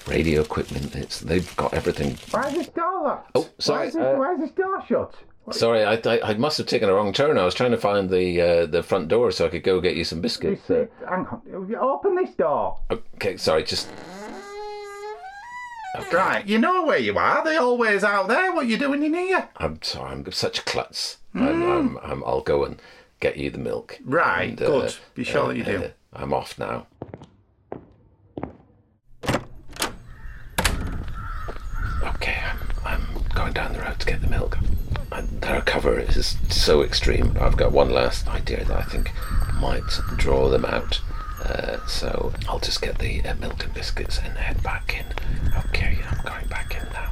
radio 0.07 0.42
equipment. 0.42 0.94
It's 0.94 1.20
They've 1.20 1.57
got 1.57 1.72
everything. 1.72 2.18
Why 2.31 2.48
is 2.48 2.55
this 2.55 2.68
door 2.68 3.03
locked? 3.05 3.31
Oh, 3.35 3.48
sorry, 3.59 3.79
Why 3.79 3.87
is 3.87 3.94
this, 3.94 4.03
uh, 4.03 4.14
why 4.16 4.81
is 4.81 4.87
shut? 4.88 5.14
Sorry, 5.50 5.85
I, 5.85 5.94
I, 6.07 6.20
I 6.30 6.35
must 6.35 6.57
have 6.59 6.66
taken 6.66 6.88
a 6.88 6.94
wrong 6.94 7.12
turn. 7.12 7.37
I 7.37 7.44
was 7.44 7.54
trying 7.54 7.72
to 7.72 7.76
find 7.76 8.09
the 8.09 8.40
uh, 8.40 8.66
the 8.66 8.83
front 8.83 9.09
door 9.09 9.30
so 9.30 9.44
I 9.46 9.48
could 9.50 9.62
go 9.62 9.80
get 9.80 9.94
you 9.94 10.04
some 10.04 10.20
biscuits. 10.20 10.70
Uh, 10.70 10.87
Hang 11.09 11.26
on. 11.26 11.74
Open 11.78 12.14
this 12.16 12.35
door. 12.35 12.78
okay, 12.90 13.37
sorry, 13.37 13.62
just 13.64 13.88
Right, 16.12 16.44
you 16.46 16.59
know 16.59 16.85
where 16.87 16.98
you 16.98 17.16
are. 17.18 17.44
They're 17.44 17.61
always 17.61 18.02
out 18.02 18.26
there. 18.28 18.52
What 18.52 18.64
are 18.64 18.68
you 18.68 18.76
doing 18.78 19.02
in 19.04 19.14
here? 19.14 19.48
I'm 19.59 19.80
sorry, 19.83 20.11
I'm 20.12 20.33
such 20.33 20.59
a 20.59 20.62
klutz. 20.62 21.18
I'm, 21.35 21.62
I'm, 21.62 21.98
I'm, 21.98 22.24
I'll 22.24 22.40
go 22.40 22.64
and 22.64 22.80
get 23.20 23.37
you 23.37 23.50
the 23.50 23.59
milk. 23.59 23.98
Right, 24.04 24.48
And, 24.48 24.59
good. 24.59 24.96
Be 25.14 25.22
sure 25.24 25.48
that 25.48 25.57
you 25.57 25.64
do. 25.64 25.90
I'm 26.12 26.33
off 26.33 26.59
now. 26.59 26.87
Okay, 32.02 32.38
I'm, 32.44 32.59
I'm 32.85 33.07
going 33.35 33.52
down 33.52 33.72
the 33.72 33.80
road 33.80 33.98
to 34.00 34.07
get 34.07 34.20
the 34.20 34.28
milk. 34.28 34.59
Their 35.22 35.61
cover 35.62 36.00
is 36.00 36.37
so 36.48 36.83
extreme. 36.83 37.37
I've 37.40 37.57
got 37.57 37.72
one 37.72 37.90
last 37.90 38.27
idea 38.29 38.64
that 38.64 38.77
I 38.77 38.83
think 38.83 39.12
might 39.61 39.83
draw 40.16 40.48
them 40.48 40.64
out. 40.64 41.00
Uh, 41.44 41.85
so 41.87 42.33
I'll 42.48 42.59
just 42.59 42.81
get 42.81 42.98
the 42.98 43.22
uh, 43.22 43.35
milk 43.37 43.64
and 43.64 43.74
biscuits 43.74 44.18
and 44.18 44.37
head 44.38 44.62
back 44.62 44.96
in. 44.98 45.07
Okay, 45.66 45.98
I'm 46.09 46.24
going 46.24 46.46
back 46.48 46.74
in 46.74 46.88
now. 46.92 47.11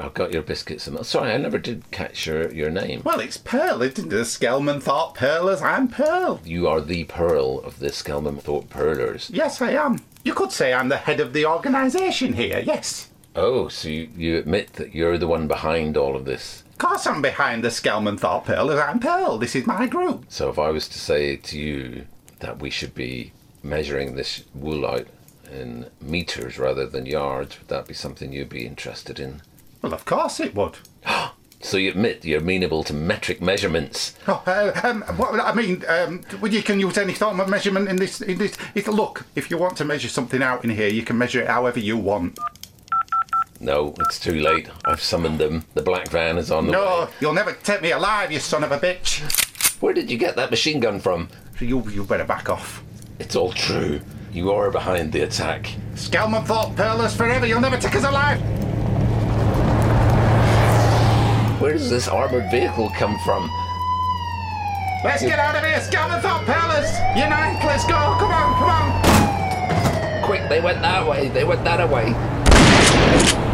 I've 0.00 0.14
got 0.14 0.32
your 0.32 0.42
biscuits 0.42 0.86
and 0.86 0.94
milk. 0.94 1.06
Sorry, 1.06 1.32
I 1.32 1.36
never 1.38 1.58
did 1.58 1.90
catch 1.90 2.26
your, 2.26 2.52
your 2.52 2.70
name. 2.70 3.02
Well, 3.04 3.20
it's 3.20 3.36
Pearl, 3.38 3.82
isn't 3.82 4.12
it? 4.12 4.16
Skelmanthorpe 4.16 5.16
Pearlers. 5.16 5.62
I'm 5.62 5.88
Pearl. 5.88 6.40
You 6.44 6.68
are 6.68 6.80
the 6.80 7.04
pearl 7.04 7.60
of 7.60 7.78
the 7.78 7.88
Skelmanthorpe 7.88 8.68
Pearlers. 8.68 9.30
Yes, 9.32 9.62
I 9.62 9.72
am. 9.72 10.00
You 10.24 10.34
could 10.34 10.52
say 10.52 10.72
I'm 10.72 10.88
the 10.88 10.96
head 10.98 11.20
of 11.20 11.32
the 11.32 11.46
organisation 11.46 12.34
here, 12.34 12.62
yes. 12.64 13.08
Oh, 13.34 13.68
so 13.68 13.88
you, 13.88 14.08
you 14.16 14.36
admit 14.36 14.74
that 14.74 14.94
you're 14.94 15.16
the 15.16 15.26
one 15.26 15.48
behind 15.48 15.96
all 15.96 16.16
of 16.16 16.24
this. 16.24 16.64
Of 16.72 16.78
course 16.78 17.06
I'm 17.06 17.22
behind 17.22 17.64
the 17.64 17.68
Skelmanthorpe 17.68 18.44
Pearlers. 18.44 18.86
I'm 18.86 19.00
Pearl. 19.00 19.38
This 19.38 19.56
is 19.56 19.66
my 19.66 19.86
group. 19.86 20.26
So 20.28 20.50
if 20.50 20.58
I 20.58 20.70
was 20.70 20.88
to 20.88 20.98
say 20.98 21.36
to 21.36 21.58
you 21.58 22.06
that 22.40 22.58
we 22.58 22.68
should 22.70 22.94
be 22.94 23.32
measuring 23.62 24.14
this 24.14 24.44
wool 24.54 24.84
out 24.86 25.06
in 25.50 25.86
meters 26.00 26.58
rather 26.58 26.86
than 26.86 27.06
yards, 27.06 27.58
would 27.58 27.68
that 27.68 27.86
be 27.86 27.94
something 27.94 28.32
you'd 28.32 28.48
be 28.48 28.66
interested 28.66 29.18
in? 29.18 29.42
Well, 29.80 29.94
of 29.94 30.04
course 30.04 30.40
it 30.40 30.54
would. 30.54 30.78
So 31.64 31.76
you 31.76 31.90
admit 31.90 32.24
you're 32.24 32.40
amenable 32.40 32.82
to 32.82 32.92
metric 32.92 33.40
measurements. 33.40 34.14
Oh, 34.26 34.42
uh, 34.46 34.80
um, 34.82 35.02
what, 35.16 35.38
I 35.38 35.54
mean, 35.54 35.84
um, 35.86 36.22
you 36.42 36.60
can 36.60 36.80
use 36.80 36.98
any 36.98 37.14
sort 37.14 37.38
of 37.38 37.48
measurement 37.48 37.88
in 37.88 37.94
this. 37.94 38.20
In 38.20 38.38
this. 38.38 38.56
Look, 38.88 39.26
if 39.36 39.48
you 39.48 39.58
want 39.58 39.76
to 39.76 39.84
measure 39.84 40.08
something 40.08 40.42
out 40.42 40.64
in 40.64 40.70
here, 40.70 40.88
you 40.88 41.02
can 41.02 41.16
measure 41.16 41.40
it 41.40 41.46
however 41.46 41.78
you 41.78 41.96
want. 41.96 42.36
No, 43.62 43.94
it's 44.00 44.18
too 44.18 44.40
late. 44.40 44.68
I've 44.84 45.00
summoned 45.00 45.38
them. 45.38 45.64
The 45.74 45.82
black 45.82 46.08
van 46.08 46.36
is 46.36 46.50
on 46.50 46.66
the 46.66 46.72
way. 46.72 46.78
No, 46.78 47.04
way. 47.04 47.10
you'll 47.20 47.32
never 47.32 47.52
take 47.52 47.80
me 47.80 47.92
alive, 47.92 48.32
you 48.32 48.40
son 48.40 48.64
of 48.64 48.72
a 48.72 48.78
bitch. 48.78 49.20
Where 49.80 49.94
did 49.94 50.10
you 50.10 50.18
get 50.18 50.34
that 50.34 50.50
machine 50.50 50.80
gun 50.80 50.98
from? 50.98 51.28
You, 51.60 51.88
you 51.88 52.02
better 52.02 52.24
back 52.24 52.50
off. 52.50 52.82
It's 53.20 53.36
all 53.36 53.52
true. 53.52 54.00
You 54.32 54.50
are 54.50 54.72
behind 54.72 55.12
the 55.12 55.20
attack. 55.20 55.70
Skelmanthorpe 55.94 56.74
Pearlers 56.74 57.16
forever. 57.16 57.46
You'll 57.46 57.60
never 57.60 57.76
take 57.76 57.94
us 57.94 58.02
alive. 58.02 58.40
Where 61.60 61.74
does 61.74 61.88
this 61.88 62.08
armored 62.08 62.50
vehicle 62.50 62.90
come 62.96 63.16
from? 63.20 63.48
Let's 65.04 65.22
get 65.22 65.38
out 65.38 65.54
of 65.54 65.62
here, 65.62 65.78
thought 65.78 66.44
Pearlers. 66.46 66.90
Unite, 67.16 67.64
let's 67.64 67.84
go. 67.84 67.94
Come 68.18 68.32
on, 68.32 68.58
come 68.58 68.70
on. 68.70 70.24
Quick, 70.24 70.48
they 70.48 70.60
went 70.60 70.80
that 70.82 71.06
way. 71.06 71.28
They 71.28 71.44
went 71.44 71.62
that 71.62 71.88
way. 71.88 72.12
Come 72.12 72.60
on, 72.64 73.02
girls, 73.12 73.32
run. 73.32 73.52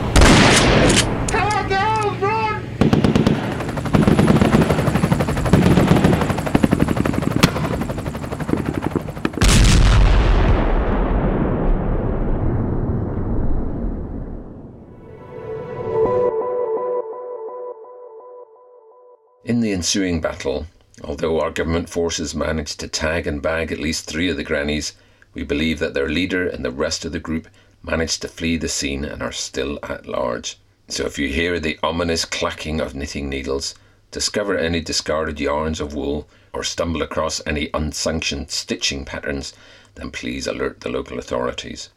In 19.49 19.61
the 19.61 19.73
ensuing 19.73 20.21
battle, 20.21 20.67
although 21.03 21.41
our 21.41 21.51
government 21.51 21.89
forces 21.89 22.35
managed 22.35 22.81
to 22.81 22.87
tag 22.87 23.27
and 23.27 23.41
bag 23.41 23.73
at 23.73 23.79
least 23.79 24.05
three 24.05 24.29
of 24.29 24.37
the 24.37 24.45
grannies, 24.45 24.93
we 25.33 25.43
believe 25.43 25.79
that 25.79 25.95
their 25.95 26.11
leader 26.11 26.47
and 26.47 26.63
the 26.63 26.71
rest 26.71 27.07
of 27.07 27.13
the 27.13 27.19
group 27.19 27.49
managed 27.89 28.21
to 28.21 28.29
flee 28.29 28.59
the 28.59 28.69
scene 28.69 29.03
and 29.03 29.23
are 29.23 29.33
still 29.33 29.79
at 29.83 30.07
large. 30.07 30.59
So 30.89 31.07
if 31.07 31.19
you 31.19 31.29
hear 31.29 31.59
the 31.59 31.79
ominous 31.83 32.27
clacking 32.27 32.81
of 32.81 32.95
knitting 32.95 33.31
needles, 33.31 33.75
discover 34.11 34.59
any 34.59 34.81
discarded 34.83 35.41
yarns 35.41 35.81
of 35.81 35.95
wool, 35.95 36.29
or 36.53 36.63
stumble 36.63 37.03
across 37.03 37.41
any 37.47 37.71
unsanctioned 37.73 38.51
stitching 38.51 39.07
patterns, 39.07 39.55
then 39.95 40.11
please 40.11 40.47
alert 40.47 40.81
the 40.81 40.91
local 40.91 41.19
authorities. 41.19 41.89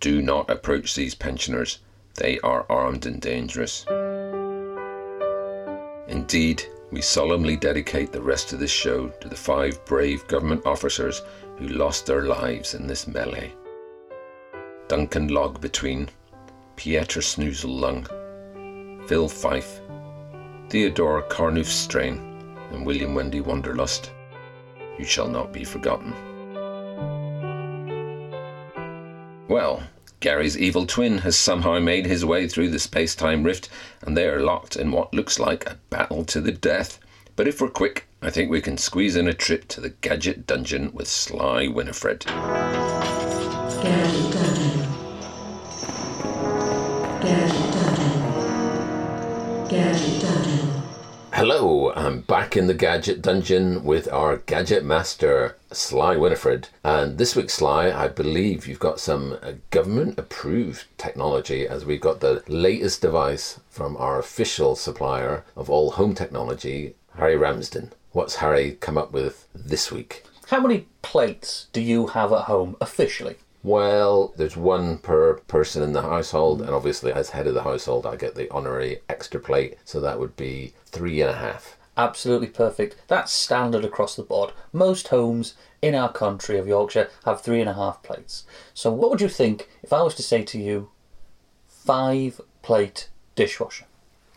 Do 0.00 0.22
not 0.22 0.48
approach 0.48 0.94
these 0.94 1.14
pensioners. 1.14 1.80
They 2.14 2.38
are 2.40 2.64
armed 2.70 3.04
and 3.04 3.20
dangerous. 3.20 3.84
Indeed, 6.08 6.64
we 6.90 7.02
solemnly 7.02 7.56
dedicate 7.56 8.12
the 8.12 8.22
rest 8.22 8.52
of 8.52 8.58
this 8.58 8.70
show 8.70 9.08
to 9.20 9.28
the 9.28 9.36
five 9.36 9.84
brave 9.84 10.26
government 10.28 10.64
officers 10.64 11.20
who 11.58 11.68
lost 11.68 12.06
their 12.06 12.22
lives 12.22 12.74
in 12.74 12.86
this 12.86 13.06
melee. 13.06 13.52
Duncan 14.88 15.28
Log 15.28 15.60
Between, 15.60 16.08
Pieter 16.76 17.20
Snoozle 17.20 17.80
Lung, 17.80 19.06
Phil 19.08 19.28
Fife, 19.28 19.80
Theodore 20.68 21.22
Carnoof 21.22 21.66
Strain, 21.66 22.18
and 22.70 22.86
William 22.86 23.14
Wendy 23.14 23.40
Wanderlust. 23.40 24.12
You 24.98 25.04
shall 25.04 25.28
not 25.28 25.52
be 25.52 25.64
forgotten. 25.64 26.14
Well, 29.48 29.82
Gary's 30.20 30.56
evil 30.56 30.86
twin 30.86 31.18
has 31.18 31.36
somehow 31.36 31.78
made 31.78 32.06
his 32.06 32.24
way 32.24 32.48
through 32.48 32.70
the 32.70 32.78
space 32.78 33.14
time 33.14 33.42
rift, 33.42 33.68
and 34.02 34.16
they 34.16 34.28
are 34.28 34.40
locked 34.40 34.76
in 34.76 34.92
what 34.92 35.12
looks 35.12 35.38
like 35.38 35.66
a 35.66 35.78
battle 35.90 36.24
to 36.26 36.40
the 36.40 36.52
death. 36.52 36.98
But 37.34 37.48
if 37.48 37.60
we're 37.60 37.68
quick, 37.68 38.08
I 38.22 38.30
think 38.30 38.50
we 38.50 38.60
can 38.60 38.78
squeeze 38.78 39.14
in 39.14 39.28
a 39.28 39.34
trip 39.34 39.68
to 39.68 39.80
the 39.80 39.90
Gadget 39.90 40.46
Dungeon 40.46 40.90
with 40.92 41.06
Sly 41.06 41.68
Winifred. 41.68 42.24
Gadget 43.82 44.32
Dungeon. 44.32 44.80
Gadget 47.20 47.72
Dungeon. 47.74 49.68
Gadget 49.68 50.22
Dungeon. 50.22 50.82
Hello, 51.32 51.92
I'm 51.92 52.22
back 52.22 52.56
in 52.56 52.68
the 52.68 52.74
Gadget 52.74 53.20
Dungeon 53.20 53.84
with 53.84 54.10
our 54.10 54.38
Gadget 54.38 54.82
Master, 54.82 55.56
Sly 55.72 56.16
Winifred. 56.16 56.68
And 56.82 57.18
this 57.18 57.36
week, 57.36 57.50
Sly, 57.50 57.92
I 57.92 58.08
believe 58.08 58.66
you've 58.66 58.78
got 58.78 58.98
some 58.98 59.38
uh, 59.42 59.52
government 59.70 60.18
approved 60.18 60.86
technology 60.96 61.68
as 61.68 61.84
we've 61.84 62.00
got 62.00 62.20
the 62.20 62.42
latest 62.48 63.02
device 63.02 63.60
from 63.68 63.94
our 63.98 64.18
official 64.18 64.74
supplier 64.74 65.44
of 65.54 65.68
all 65.68 65.90
home 65.92 66.14
technology, 66.14 66.94
Harry 67.16 67.36
Ramsden. 67.36 67.92
What's 68.12 68.36
Harry 68.36 68.78
come 68.80 68.96
up 68.96 69.12
with 69.12 69.46
this 69.54 69.92
week? 69.92 70.24
How 70.48 70.60
many 70.60 70.86
plates 71.02 71.66
do 71.74 71.82
you 71.82 72.06
have 72.08 72.32
at 72.32 72.44
home 72.44 72.76
officially? 72.80 73.36
Well, 73.66 74.32
there's 74.36 74.56
one 74.56 74.98
per 74.98 75.38
person 75.48 75.82
in 75.82 75.92
the 75.92 76.02
household, 76.02 76.60
and 76.60 76.70
obviously, 76.70 77.12
as 77.12 77.30
head 77.30 77.48
of 77.48 77.54
the 77.54 77.64
household, 77.64 78.06
I 78.06 78.14
get 78.14 78.36
the 78.36 78.48
honorary 78.52 79.00
extra 79.08 79.40
plate, 79.40 79.76
so 79.84 79.98
that 79.98 80.20
would 80.20 80.36
be 80.36 80.74
three 80.84 81.20
and 81.20 81.30
a 81.30 81.36
half. 81.36 81.76
Absolutely 81.96 82.46
perfect. 82.46 82.94
That's 83.08 83.32
standard 83.32 83.84
across 83.84 84.14
the 84.14 84.22
board. 84.22 84.52
Most 84.72 85.08
homes 85.08 85.54
in 85.82 85.96
our 85.96 86.12
country 86.12 86.58
of 86.58 86.68
Yorkshire 86.68 87.10
have 87.24 87.40
three 87.40 87.58
and 87.60 87.68
a 87.68 87.74
half 87.74 88.04
plates. 88.04 88.44
So, 88.72 88.92
what 88.92 89.10
would 89.10 89.20
you 89.20 89.28
think 89.28 89.68
if 89.82 89.92
I 89.92 90.02
was 90.02 90.14
to 90.14 90.22
say 90.22 90.44
to 90.44 90.60
you, 90.60 90.90
five 91.66 92.40
plate 92.62 93.08
dishwasher? 93.34 93.86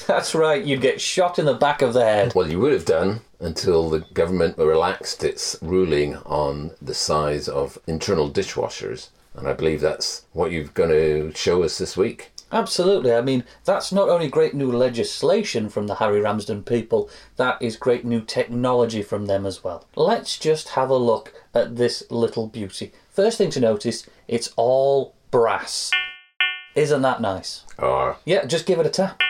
That's 0.06 0.34
right, 0.34 0.64
you'd 0.64 0.80
get 0.80 1.00
shot 1.00 1.38
in 1.38 1.44
the 1.44 1.54
back 1.54 1.82
of 1.82 1.92
the 1.92 2.04
head. 2.04 2.34
Well, 2.34 2.50
you 2.50 2.58
would 2.60 2.72
have 2.72 2.84
done 2.84 3.20
until 3.38 3.90
the 3.90 4.00
government 4.00 4.58
relaxed 4.58 5.24
its 5.24 5.56
ruling 5.60 6.16
on 6.18 6.72
the 6.80 6.94
size 6.94 7.48
of 7.48 7.78
internal 7.86 8.30
dishwashers. 8.30 9.08
And 9.34 9.46
I 9.46 9.52
believe 9.52 9.80
that's 9.80 10.24
what 10.32 10.50
you're 10.50 10.64
going 10.64 10.90
to 10.90 11.32
show 11.34 11.62
us 11.62 11.78
this 11.78 11.96
week. 11.96 12.32
Absolutely. 12.52 13.14
I 13.14 13.20
mean, 13.20 13.44
that's 13.64 13.92
not 13.92 14.08
only 14.08 14.28
great 14.28 14.54
new 14.54 14.72
legislation 14.72 15.68
from 15.68 15.86
the 15.86 15.96
Harry 15.96 16.20
Ramsden 16.20 16.64
people, 16.64 17.08
that 17.36 17.60
is 17.62 17.76
great 17.76 18.04
new 18.04 18.20
technology 18.20 19.02
from 19.02 19.26
them 19.26 19.46
as 19.46 19.62
well. 19.62 19.86
Let's 19.94 20.36
just 20.36 20.70
have 20.70 20.90
a 20.90 20.96
look 20.96 21.32
at 21.54 21.76
this 21.76 22.02
little 22.10 22.48
beauty. 22.48 22.92
First 23.08 23.38
thing 23.38 23.50
to 23.50 23.60
notice, 23.60 24.06
it's 24.26 24.52
all 24.56 25.14
brass. 25.30 25.92
Isn't 26.74 27.02
that 27.02 27.20
nice? 27.20 27.64
Or 27.78 28.16
Yeah, 28.24 28.44
just 28.46 28.66
give 28.66 28.80
it 28.80 28.86
a 28.86 28.90
tap. 28.90 29.20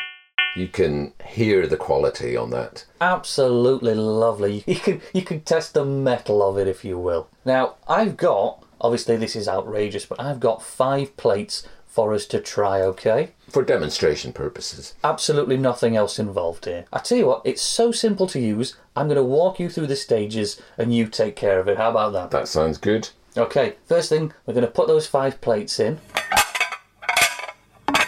You 0.56 0.68
can 0.68 1.12
hear 1.24 1.66
the 1.66 1.76
quality 1.76 2.36
on 2.36 2.50
that. 2.50 2.84
Absolutely 3.00 3.94
lovely. 3.94 4.64
You 4.70 4.76
can 4.76 5.00
you 5.12 5.22
can 5.22 5.40
test 5.40 5.74
the 5.74 5.84
metal 5.84 6.42
of 6.42 6.56
it 6.58 6.68
if 6.68 6.84
you 6.84 6.98
will. 6.98 7.28
Now, 7.44 7.74
I've 7.88 8.16
got 8.16 8.64
obviously 8.80 9.16
this 9.16 9.36
is 9.36 9.48
outrageous, 9.48 10.06
but 10.06 10.20
I've 10.20 10.40
got 10.40 10.62
5 10.62 11.16
plates 11.16 11.66
for 11.86 12.14
us 12.14 12.24
to 12.26 12.40
try, 12.40 12.80
okay? 12.82 13.32
For 13.48 13.64
demonstration 13.64 14.32
purposes. 14.32 14.94
Absolutely 15.02 15.56
nothing 15.56 15.96
else 15.96 16.20
involved 16.20 16.64
here. 16.64 16.84
I 16.92 17.00
tell 17.00 17.18
you 17.18 17.26
what, 17.26 17.42
it's 17.44 17.62
so 17.62 17.90
simple 17.90 18.28
to 18.28 18.38
use. 18.38 18.76
I'm 18.94 19.08
going 19.08 19.16
to 19.16 19.24
walk 19.24 19.58
you 19.58 19.68
through 19.68 19.88
the 19.88 19.96
stages 19.96 20.60
and 20.78 20.94
you 20.94 21.08
take 21.08 21.34
care 21.34 21.58
of 21.58 21.66
it. 21.66 21.78
How 21.78 21.90
about 21.90 22.12
that? 22.12 22.30
That 22.30 22.46
sounds 22.46 22.78
good. 22.78 23.08
Okay, 23.36 23.74
first 23.86 24.08
thing, 24.08 24.32
we're 24.44 24.54
going 24.54 24.66
to 24.66 24.70
put 24.70 24.88
those 24.88 25.06
five 25.06 25.40
plates 25.40 25.78
in. 25.78 25.98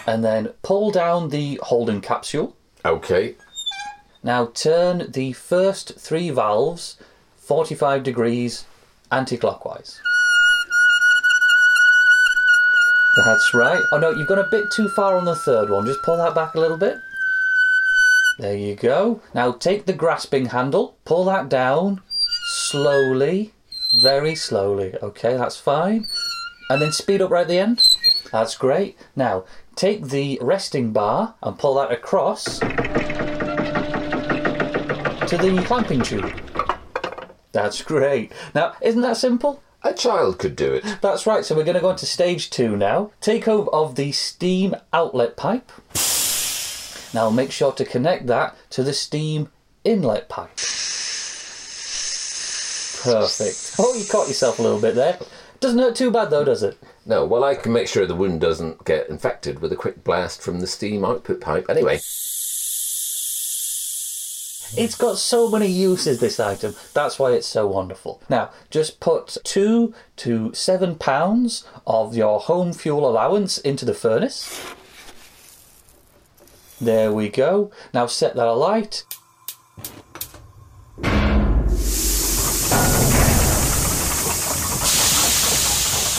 And 0.06 0.24
then 0.24 0.48
pull 0.62 0.90
down 0.90 1.28
the 1.28 1.60
holding 1.62 2.00
capsule. 2.00 2.54
Okay. 2.84 3.36
Now 4.22 4.46
turn 4.46 5.10
the 5.10 5.32
first 5.32 5.98
three 5.98 6.30
valves 6.30 6.96
45 7.36 8.02
degrees 8.02 8.64
anti 9.10 9.36
clockwise. 9.36 10.00
That's 13.16 13.52
right. 13.52 13.82
Oh 13.92 13.98
no, 13.98 14.10
you've 14.10 14.28
gone 14.28 14.38
a 14.38 14.48
bit 14.50 14.70
too 14.70 14.88
far 14.88 15.16
on 15.16 15.24
the 15.24 15.36
third 15.36 15.68
one. 15.68 15.84
Just 15.84 16.02
pull 16.02 16.16
that 16.16 16.34
back 16.34 16.54
a 16.54 16.60
little 16.60 16.78
bit. 16.78 16.98
There 18.38 18.56
you 18.56 18.74
go. 18.74 19.20
Now 19.34 19.52
take 19.52 19.84
the 19.84 19.92
grasping 19.92 20.46
handle, 20.46 20.94
pull 21.04 21.26
that 21.26 21.48
down 21.50 22.00
slowly, 22.70 23.52
very 24.00 24.34
slowly. 24.34 24.94
Okay, 25.02 25.36
that's 25.36 25.58
fine. 25.58 26.06
And 26.70 26.80
then 26.80 26.92
speed 26.92 27.20
up 27.20 27.30
right 27.30 27.42
at 27.42 27.48
the 27.48 27.58
end. 27.58 27.82
That's 28.30 28.56
great. 28.56 28.96
Now 29.16 29.44
take 29.74 30.04
the 30.06 30.38
resting 30.40 30.92
bar 30.92 31.34
and 31.42 31.58
pull 31.58 31.74
that 31.74 31.90
across 31.90 32.58
to 35.28 35.38
the 35.38 35.62
clamping 35.66 36.02
tube. 36.02 36.32
That's 37.52 37.82
great. 37.82 38.32
Now, 38.54 38.74
isn't 38.80 39.02
that 39.02 39.16
simple? 39.16 39.62
A 39.82 39.92
child 39.92 40.38
could 40.38 40.56
do 40.56 40.74
it. 40.74 40.84
That's 41.00 41.26
right. 41.26 41.44
So 41.44 41.54
we're 41.54 41.64
going 41.64 41.74
to 41.74 41.80
go 41.80 41.90
into 41.90 42.06
stage 42.06 42.50
two 42.50 42.76
now. 42.76 43.10
Take 43.20 43.46
hold 43.46 43.68
of 43.72 43.96
the 43.96 44.12
steam 44.12 44.76
outlet 44.92 45.36
pipe. 45.36 45.72
Now 47.14 47.30
make 47.30 47.50
sure 47.50 47.72
to 47.72 47.84
connect 47.84 48.26
that 48.28 48.56
to 48.70 48.82
the 48.82 48.92
steam 48.92 49.50
inlet 49.84 50.28
pipe. 50.28 50.56
Perfect. 53.02 53.74
Oh, 53.78 53.94
you 53.98 54.04
caught 54.08 54.28
yourself 54.28 54.58
a 54.60 54.62
little 54.62 54.80
bit 54.80 54.94
there. 54.94 55.18
Doesn't 55.62 55.78
hurt 55.78 55.94
too 55.94 56.10
bad 56.10 56.30
though, 56.30 56.42
does 56.44 56.64
it? 56.64 56.76
No, 57.06 57.24
well, 57.24 57.44
I 57.44 57.54
can 57.54 57.72
make 57.72 57.86
sure 57.86 58.04
the 58.04 58.16
wound 58.16 58.40
doesn't 58.40 58.84
get 58.84 59.08
infected 59.08 59.60
with 59.60 59.72
a 59.72 59.76
quick 59.76 60.02
blast 60.02 60.42
from 60.42 60.58
the 60.58 60.66
steam 60.66 61.04
output 61.04 61.40
pipe. 61.40 61.66
Anyway, 61.68 62.00
It's 64.74 64.96
got 64.96 65.18
so 65.18 65.48
many 65.48 65.68
uses, 65.68 66.18
this 66.18 66.40
item. 66.40 66.74
That's 66.94 67.16
why 67.16 67.32
it's 67.32 67.46
so 67.46 67.68
wonderful. 67.68 68.20
Now, 68.28 68.50
just 68.70 68.98
put 68.98 69.36
two 69.44 69.94
to 70.16 70.52
seven 70.52 70.96
pounds 70.96 71.64
of 71.86 72.16
your 72.16 72.40
home 72.40 72.72
fuel 72.72 73.08
allowance 73.08 73.58
into 73.58 73.84
the 73.84 73.94
furnace. 73.94 74.60
There 76.80 77.12
we 77.12 77.28
go. 77.28 77.70
Now 77.94 78.06
set 78.06 78.34
that 78.34 78.48
alight. 78.48 79.04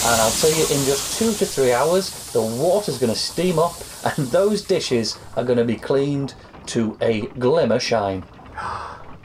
And 0.05 0.19
I'll 0.19 0.31
tell 0.31 0.51
you, 0.51 0.63
in 0.63 0.85
just 0.85 1.17
two 1.17 1.31
to 1.31 1.45
three 1.45 1.71
hours, 1.71 2.31
the 2.33 2.41
water's 2.41 2.97
going 2.97 3.13
to 3.13 3.17
steam 3.17 3.57
up 3.57 3.73
and 4.03 4.27
those 4.27 4.61
dishes 4.61 5.17
are 5.37 5.45
going 5.45 5.57
to 5.57 5.63
be 5.63 5.77
cleaned 5.77 6.33
to 6.67 6.97
a 7.01 7.21
glimmer 7.39 7.79
shine. 7.79 8.23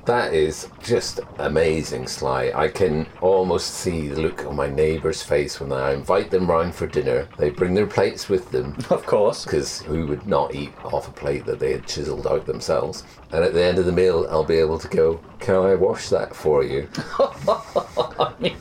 That 0.08 0.32
is 0.32 0.68
just 0.82 1.20
amazing, 1.38 2.06
Sly. 2.06 2.52
I 2.54 2.68
can 2.68 3.06
almost 3.20 3.74
see 3.74 4.08
the 4.08 4.22
look 4.22 4.46
on 4.46 4.56
my 4.56 4.66
neighbour's 4.66 5.22
face 5.22 5.60
when 5.60 5.70
I 5.70 5.92
invite 5.92 6.30
them 6.30 6.50
round 6.50 6.74
for 6.74 6.86
dinner. 6.86 7.28
They 7.36 7.50
bring 7.50 7.74
their 7.74 7.86
plates 7.86 8.28
with 8.28 8.50
them. 8.50 8.74
Of 8.90 9.04
course. 9.04 9.44
Because 9.44 9.82
who 9.82 10.06
would 10.06 10.26
not 10.26 10.54
eat 10.54 10.72
off 10.82 11.08
a 11.08 11.12
plate 11.12 11.44
that 11.44 11.58
they 11.58 11.72
had 11.72 11.86
chiselled 11.86 12.26
out 12.26 12.46
themselves? 12.46 13.02
And 13.32 13.44
at 13.44 13.52
the 13.52 13.62
end 13.62 13.78
of 13.78 13.84
the 13.84 13.92
meal, 13.92 14.26
I'll 14.30 14.44
be 14.44 14.56
able 14.60 14.78
to 14.78 14.88
go, 14.88 15.20
Can 15.40 15.56
I 15.56 15.74
wash 15.74 16.08
that 16.08 16.34
for 16.34 16.62
you? 16.64 16.88
I 17.18 18.32
mean, 18.40 18.56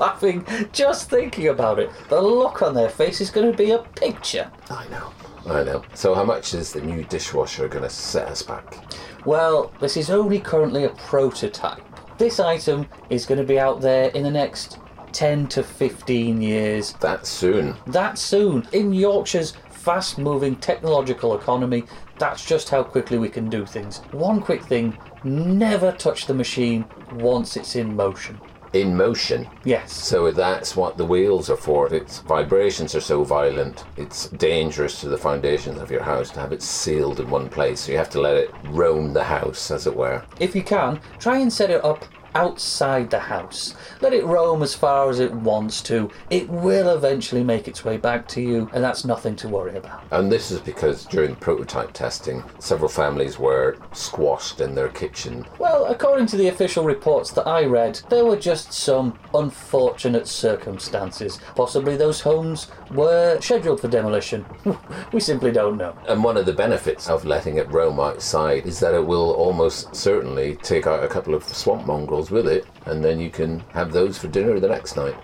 laughing 0.00 0.44
just 0.72 1.08
thinking 1.10 1.48
about 1.48 1.78
it. 1.78 1.90
The 2.08 2.20
look 2.20 2.62
on 2.62 2.74
their 2.74 2.88
face 2.88 3.20
is 3.20 3.30
going 3.30 3.50
to 3.50 3.56
be 3.56 3.70
a 3.70 3.78
picture. 3.78 4.50
I 4.68 4.88
know. 4.88 5.12
I 5.46 5.62
know. 5.62 5.84
So, 5.94 6.14
how 6.14 6.24
much 6.24 6.54
is 6.54 6.72
the 6.72 6.80
new 6.80 7.04
dishwasher 7.04 7.68
going 7.68 7.84
to 7.84 7.90
set 7.90 8.28
us 8.28 8.42
back? 8.42 8.76
Well, 9.24 9.72
this 9.80 9.96
is 9.96 10.10
only 10.10 10.40
currently 10.40 10.84
a 10.84 10.90
prototype. 10.90 11.82
This 12.18 12.40
item 12.40 12.86
is 13.08 13.24
going 13.26 13.40
to 13.40 13.46
be 13.46 13.58
out 13.58 13.80
there 13.80 14.10
in 14.10 14.22
the 14.22 14.30
next 14.30 14.78
10 15.12 15.48
to 15.48 15.62
15 15.62 16.42
years. 16.42 16.92
That 16.94 17.26
soon? 17.26 17.76
That 17.86 18.18
soon. 18.18 18.66
In 18.72 18.92
Yorkshire's 18.92 19.54
fast 19.70 20.18
moving 20.18 20.56
technological 20.56 21.34
economy, 21.34 21.84
that's 22.18 22.44
just 22.44 22.68
how 22.68 22.82
quickly 22.82 23.18
we 23.18 23.30
can 23.30 23.48
do 23.48 23.64
things. 23.64 23.98
One 24.12 24.40
quick 24.42 24.62
thing 24.62 24.96
never 25.24 25.92
touch 25.92 26.26
the 26.26 26.34
machine 26.34 26.84
once 27.14 27.56
it's 27.56 27.76
in 27.76 27.96
motion. 27.96 28.38
In 28.72 28.96
motion? 28.96 29.48
Yes. 29.64 29.92
So 29.92 30.30
that's 30.30 30.76
what 30.76 30.96
the 30.96 31.04
wheels 31.04 31.50
are 31.50 31.56
for. 31.56 31.92
Its 31.92 32.20
vibrations 32.20 32.94
are 32.94 33.00
so 33.00 33.24
violent, 33.24 33.84
it's 33.96 34.28
dangerous 34.28 35.00
to 35.00 35.08
the 35.08 35.18
foundations 35.18 35.80
of 35.80 35.90
your 35.90 36.02
house 36.02 36.30
to 36.30 36.40
have 36.40 36.52
it 36.52 36.62
sealed 36.62 37.18
in 37.18 37.28
one 37.30 37.48
place. 37.48 37.80
So 37.80 37.92
you 37.92 37.98
have 37.98 38.10
to 38.10 38.20
let 38.20 38.36
it 38.36 38.54
roam 38.66 39.12
the 39.12 39.24
house, 39.24 39.70
as 39.70 39.86
it 39.86 39.96
were. 39.96 40.24
If 40.38 40.54
you 40.54 40.62
can, 40.62 41.00
try 41.18 41.38
and 41.38 41.52
set 41.52 41.70
it 41.70 41.84
up 41.84 42.04
outside 42.34 43.10
the 43.10 43.18
house. 43.18 43.74
Let 44.00 44.12
it 44.12 44.24
roam 44.24 44.62
as 44.62 44.74
far 44.74 45.10
as 45.10 45.20
it 45.20 45.32
wants 45.32 45.82
to. 45.82 46.10
It 46.30 46.48
will 46.48 46.94
eventually 46.94 47.44
make 47.44 47.68
its 47.68 47.84
way 47.84 47.96
back 47.96 48.28
to 48.28 48.40
you, 48.40 48.70
and 48.72 48.82
that's 48.82 49.04
nothing 49.04 49.36
to 49.36 49.48
worry 49.48 49.76
about. 49.76 50.02
And 50.10 50.30
this 50.30 50.50
is 50.50 50.60
because 50.60 51.04
during 51.06 51.36
prototype 51.36 51.92
testing, 51.92 52.42
several 52.58 52.88
families 52.88 53.38
were 53.38 53.76
squashed 53.92 54.60
in 54.60 54.74
their 54.74 54.88
kitchen. 54.88 55.46
Well, 55.58 55.86
according 55.86 56.26
to 56.26 56.36
the 56.36 56.48
official 56.48 56.84
reports 56.84 57.30
that 57.32 57.46
I 57.46 57.64
read, 57.64 58.00
there 58.08 58.24
were 58.24 58.36
just 58.36 58.72
some 58.72 59.18
unfortunate 59.34 60.26
circumstances. 60.26 61.40
Possibly 61.54 61.96
those 61.96 62.20
homes 62.20 62.68
were 62.90 63.40
scheduled 63.40 63.80
for 63.80 63.88
demolition. 63.88 64.44
we 65.12 65.20
simply 65.20 65.52
don't 65.52 65.76
know. 65.76 65.96
And 66.08 66.22
one 66.22 66.36
of 66.36 66.46
the 66.46 66.52
benefits 66.52 67.08
of 67.08 67.24
letting 67.24 67.56
it 67.56 67.70
roam 67.70 68.00
outside 68.00 68.66
is 68.66 68.80
that 68.80 68.94
it 68.94 69.04
will 69.04 69.32
almost 69.32 69.94
certainly 69.94 70.56
take 70.56 70.86
out 70.86 71.04
a 71.04 71.08
couple 71.08 71.34
of 71.34 71.44
swamp 71.44 71.86
mongrels 71.86 72.19
with 72.28 72.48
it, 72.48 72.66
and 72.86 73.04
then 73.04 73.20
you 73.20 73.30
can 73.30 73.60
have 73.72 73.92
those 73.92 74.18
for 74.18 74.26
dinner 74.26 74.58
the 74.58 74.66
next 74.66 74.96
night. 74.96 75.14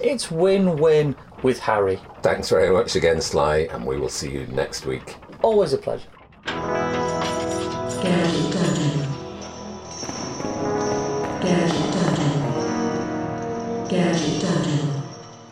It's 0.00 0.30
win 0.30 0.76
win 0.76 1.16
with 1.42 1.58
Harry. 1.58 1.98
Thanks 2.22 2.48
very 2.48 2.70
much 2.70 2.94
again, 2.94 3.20
Sly, 3.20 3.66
and 3.72 3.84
we 3.84 3.98
will 3.98 4.08
see 4.08 4.30
you 4.30 4.46
next 4.46 4.86
week. 4.86 5.16
Always 5.42 5.72
a 5.72 5.78
pleasure. 5.78 6.06
Gadget 6.44 8.52
Dungeon. 8.52 9.08
Gadget 11.40 11.92
Dungeon. 11.92 13.88
Gadget 13.88 14.42
Dungeon. 14.42 15.02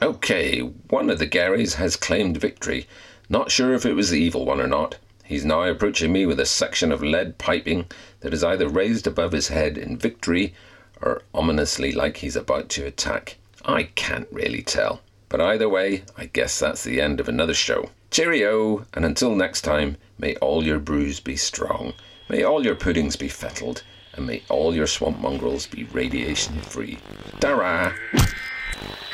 Okay, 0.02 0.61
one 0.61 1.11
of 1.11 1.18
the 1.18 1.26
Garys 1.26 1.74
has 1.74 1.96
claimed 1.96 2.37
victory. 2.37 2.87
Not 3.28 3.50
sure 3.50 3.74
if 3.74 3.85
it 3.85 3.94
was 3.94 4.11
the 4.11 4.20
evil 4.20 4.46
one 4.46 4.61
or 4.61 4.68
not. 4.68 4.94
He's 5.24 5.44
now 5.44 5.64
approaching 5.64 6.12
me 6.12 6.24
with 6.24 6.38
a 6.38 6.46
section 6.46 6.92
of 6.92 7.02
lead 7.02 7.38
piping 7.38 7.87
that 8.20 8.32
is 8.32 8.44
either 8.44 8.68
raised 8.68 9.09
above 9.09 9.32
his 9.32 9.48
head 9.48 9.76
in 9.76 9.96
victory 9.96 10.54
or 11.00 11.22
ominously 11.35 11.92
like 11.92 12.18
he's 12.18 12.37
about 12.37 12.68
to 12.70 12.87
attack. 12.87 13.37
I 13.64 13.85
can't 13.94 14.28
really 14.30 14.62
tell. 14.62 15.00
But 15.28 15.40
either 15.40 15.68
way, 15.68 16.04
I 16.16 16.26
guess 16.26 16.59
that's 16.59 16.85
the 16.85 17.00
end 17.00 17.20
of 17.20 17.28
another 17.28 17.54
show. 17.54 17.90
Cheerio, 18.11 18.87
and 18.94 19.04
until 19.04 19.35
next 19.35 19.62
time, 19.62 19.96
may 20.18 20.37
all 20.37 20.64
your 20.64 20.78
brews 20.78 21.20
be 21.20 21.37
strong, 21.37 21.92
may 22.28 22.44
all 22.44 22.64
your 22.64 22.76
puddings 22.76 23.16
be 23.16 23.28
fettled, 23.28 23.82
and 24.14 24.26
may 24.26 24.42
all 24.48 24.74
your 24.74 24.87
swamp 24.87 25.18
mongrels 25.20 25.66
be 25.66 25.85
radiation 25.85 26.61
free. 26.61 26.98
Dara! 27.40 27.94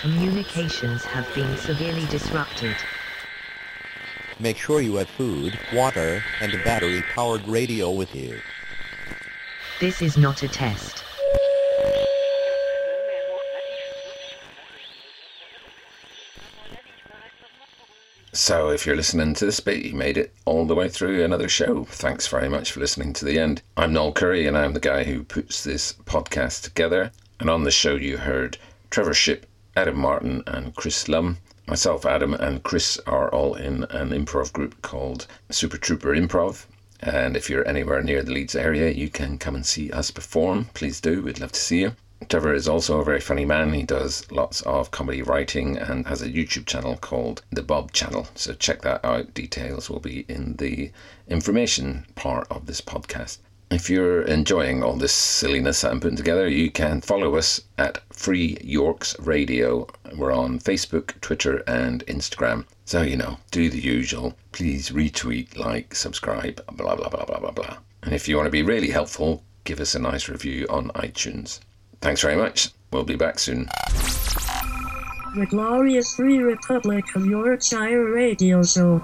Communications 0.00 1.04
have 1.04 1.26
been 1.34 1.56
severely 1.56 2.06
disrupted. 2.06 2.76
Make 4.38 4.56
sure 4.56 4.80
you 4.80 4.96
have 4.96 5.08
food, 5.08 5.58
water, 5.72 6.22
and 6.40 6.52
a 6.52 6.62
battery-powered 6.64 7.46
radio 7.46 7.90
with 7.90 8.14
you. 8.14 8.40
This 9.80 10.02
is 10.02 10.16
not 10.16 10.42
a 10.42 10.48
test. 10.48 11.04
So, 18.34 18.70
if 18.70 18.86
you're 18.86 18.96
listening 18.96 19.34
to 19.34 19.44
this 19.44 19.60
bit, 19.60 19.84
you 19.84 19.92
made 19.94 20.16
it 20.16 20.32
all 20.46 20.64
the 20.64 20.74
way 20.74 20.88
through 20.88 21.22
another 21.22 21.50
show. 21.50 21.84
Thanks 21.84 22.26
very 22.26 22.48
much 22.48 22.72
for 22.72 22.80
listening 22.80 23.12
to 23.12 23.26
the 23.26 23.38
end. 23.38 23.60
I'm 23.76 23.92
Noel 23.92 24.12
Curry, 24.12 24.46
and 24.46 24.56
I'm 24.56 24.72
the 24.72 24.80
guy 24.80 25.04
who 25.04 25.22
puts 25.22 25.62
this 25.62 25.92
podcast 26.06 26.62
together. 26.62 27.12
And 27.40 27.50
on 27.50 27.64
the 27.64 27.70
show, 27.70 27.94
you 27.94 28.16
heard 28.16 28.56
Trevor 28.88 29.12
Ship, 29.12 29.44
Adam 29.76 29.98
Martin, 29.98 30.42
and 30.46 30.74
Chris 30.74 31.08
Lum. 31.08 31.36
Myself, 31.66 32.06
Adam, 32.06 32.32
and 32.32 32.62
Chris 32.62 32.98
are 33.06 33.28
all 33.28 33.54
in 33.54 33.84
an 33.90 34.12
improv 34.12 34.50
group 34.54 34.80
called 34.80 35.26
Super 35.50 35.76
Trooper 35.76 36.16
Improv. 36.16 36.64
And 37.00 37.36
if 37.36 37.50
you're 37.50 37.68
anywhere 37.68 38.00
near 38.00 38.22
the 38.22 38.32
Leeds 38.32 38.56
area, 38.56 38.92
you 38.92 39.10
can 39.10 39.36
come 39.36 39.54
and 39.54 39.66
see 39.66 39.90
us 39.90 40.10
perform. 40.10 40.70
Please 40.72 41.02
do, 41.02 41.20
we'd 41.20 41.38
love 41.38 41.52
to 41.52 41.60
see 41.60 41.80
you. 41.80 41.96
Trevor 42.28 42.54
is 42.54 42.68
also 42.68 43.00
a 43.00 43.04
very 43.04 43.20
funny 43.20 43.44
man. 43.44 43.72
He 43.72 43.82
does 43.82 44.30
lots 44.30 44.60
of 44.62 44.90
comedy 44.90 45.22
writing 45.22 45.76
and 45.76 46.06
has 46.06 46.22
a 46.22 46.28
YouTube 46.28 46.66
channel 46.66 46.96
called 46.96 47.42
The 47.50 47.62
Bob 47.62 47.92
Channel. 47.92 48.28
So 48.34 48.54
check 48.54 48.82
that 48.82 49.04
out. 49.04 49.34
Details 49.34 49.90
will 49.90 50.00
be 50.00 50.24
in 50.28 50.56
the 50.56 50.90
information 51.28 52.06
part 52.14 52.46
of 52.50 52.66
this 52.66 52.80
podcast. 52.80 53.38
If 53.70 53.88
you're 53.88 54.22
enjoying 54.22 54.82
all 54.82 54.96
this 54.96 55.12
silliness 55.12 55.80
that 55.80 55.90
I'm 55.90 56.00
putting 56.00 56.16
together, 56.16 56.46
you 56.46 56.70
can 56.70 57.00
follow 57.00 57.36
us 57.36 57.62
at 57.78 58.02
Free 58.12 58.58
Yorks 58.62 59.18
Radio. 59.18 59.88
We're 60.14 60.30
on 60.30 60.58
Facebook, 60.58 61.18
Twitter, 61.22 61.64
and 61.66 62.04
Instagram. 62.06 62.66
So, 62.84 63.00
you 63.00 63.16
know, 63.16 63.38
do 63.50 63.70
the 63.70 63.80
usual. 63.80 64.36
Please 64.52 64.90
retweet, 64.90 65.56
like, 65.56 65.94
subscribe, 65.94 66.64
blah, 66.76 66.94
blah, 66.96 67.08
blah, 67.08 67.24
blah, 67.24 67.38
blah, 67.38 67.50
blah. 67.50 67.78
And 68.02 68.14
if 68.14 68.28
you 68.28 68.36
want 68.36 68.46
to 68.46 68.50
be 68.50 68.62
really 68.62 68.90
helpful, 68.90 69.42
give 69.64 69.80
us 69.80 69.94
a 69.94 69.98
nice 69.98 70.28
review 70.28 70.66
on 70.68 70.90
iTunes. 70.90 71.60
Thanks 72.02 72.20
very 72.20 72.36
much. 72.36 72.70
We'll 72.90 73.04
be 73.04 73.14
back 73.16 73.38
soon. 73.38 73.68
The 75.34 75.46
Glorious 75.48 76.14
Free 76.14 76.38
Republic 76.38 77.04
of 77.14 77.24
Yorkshire 77.24 78.10
Radio 78.10 78.62
Show. 78.64 79.02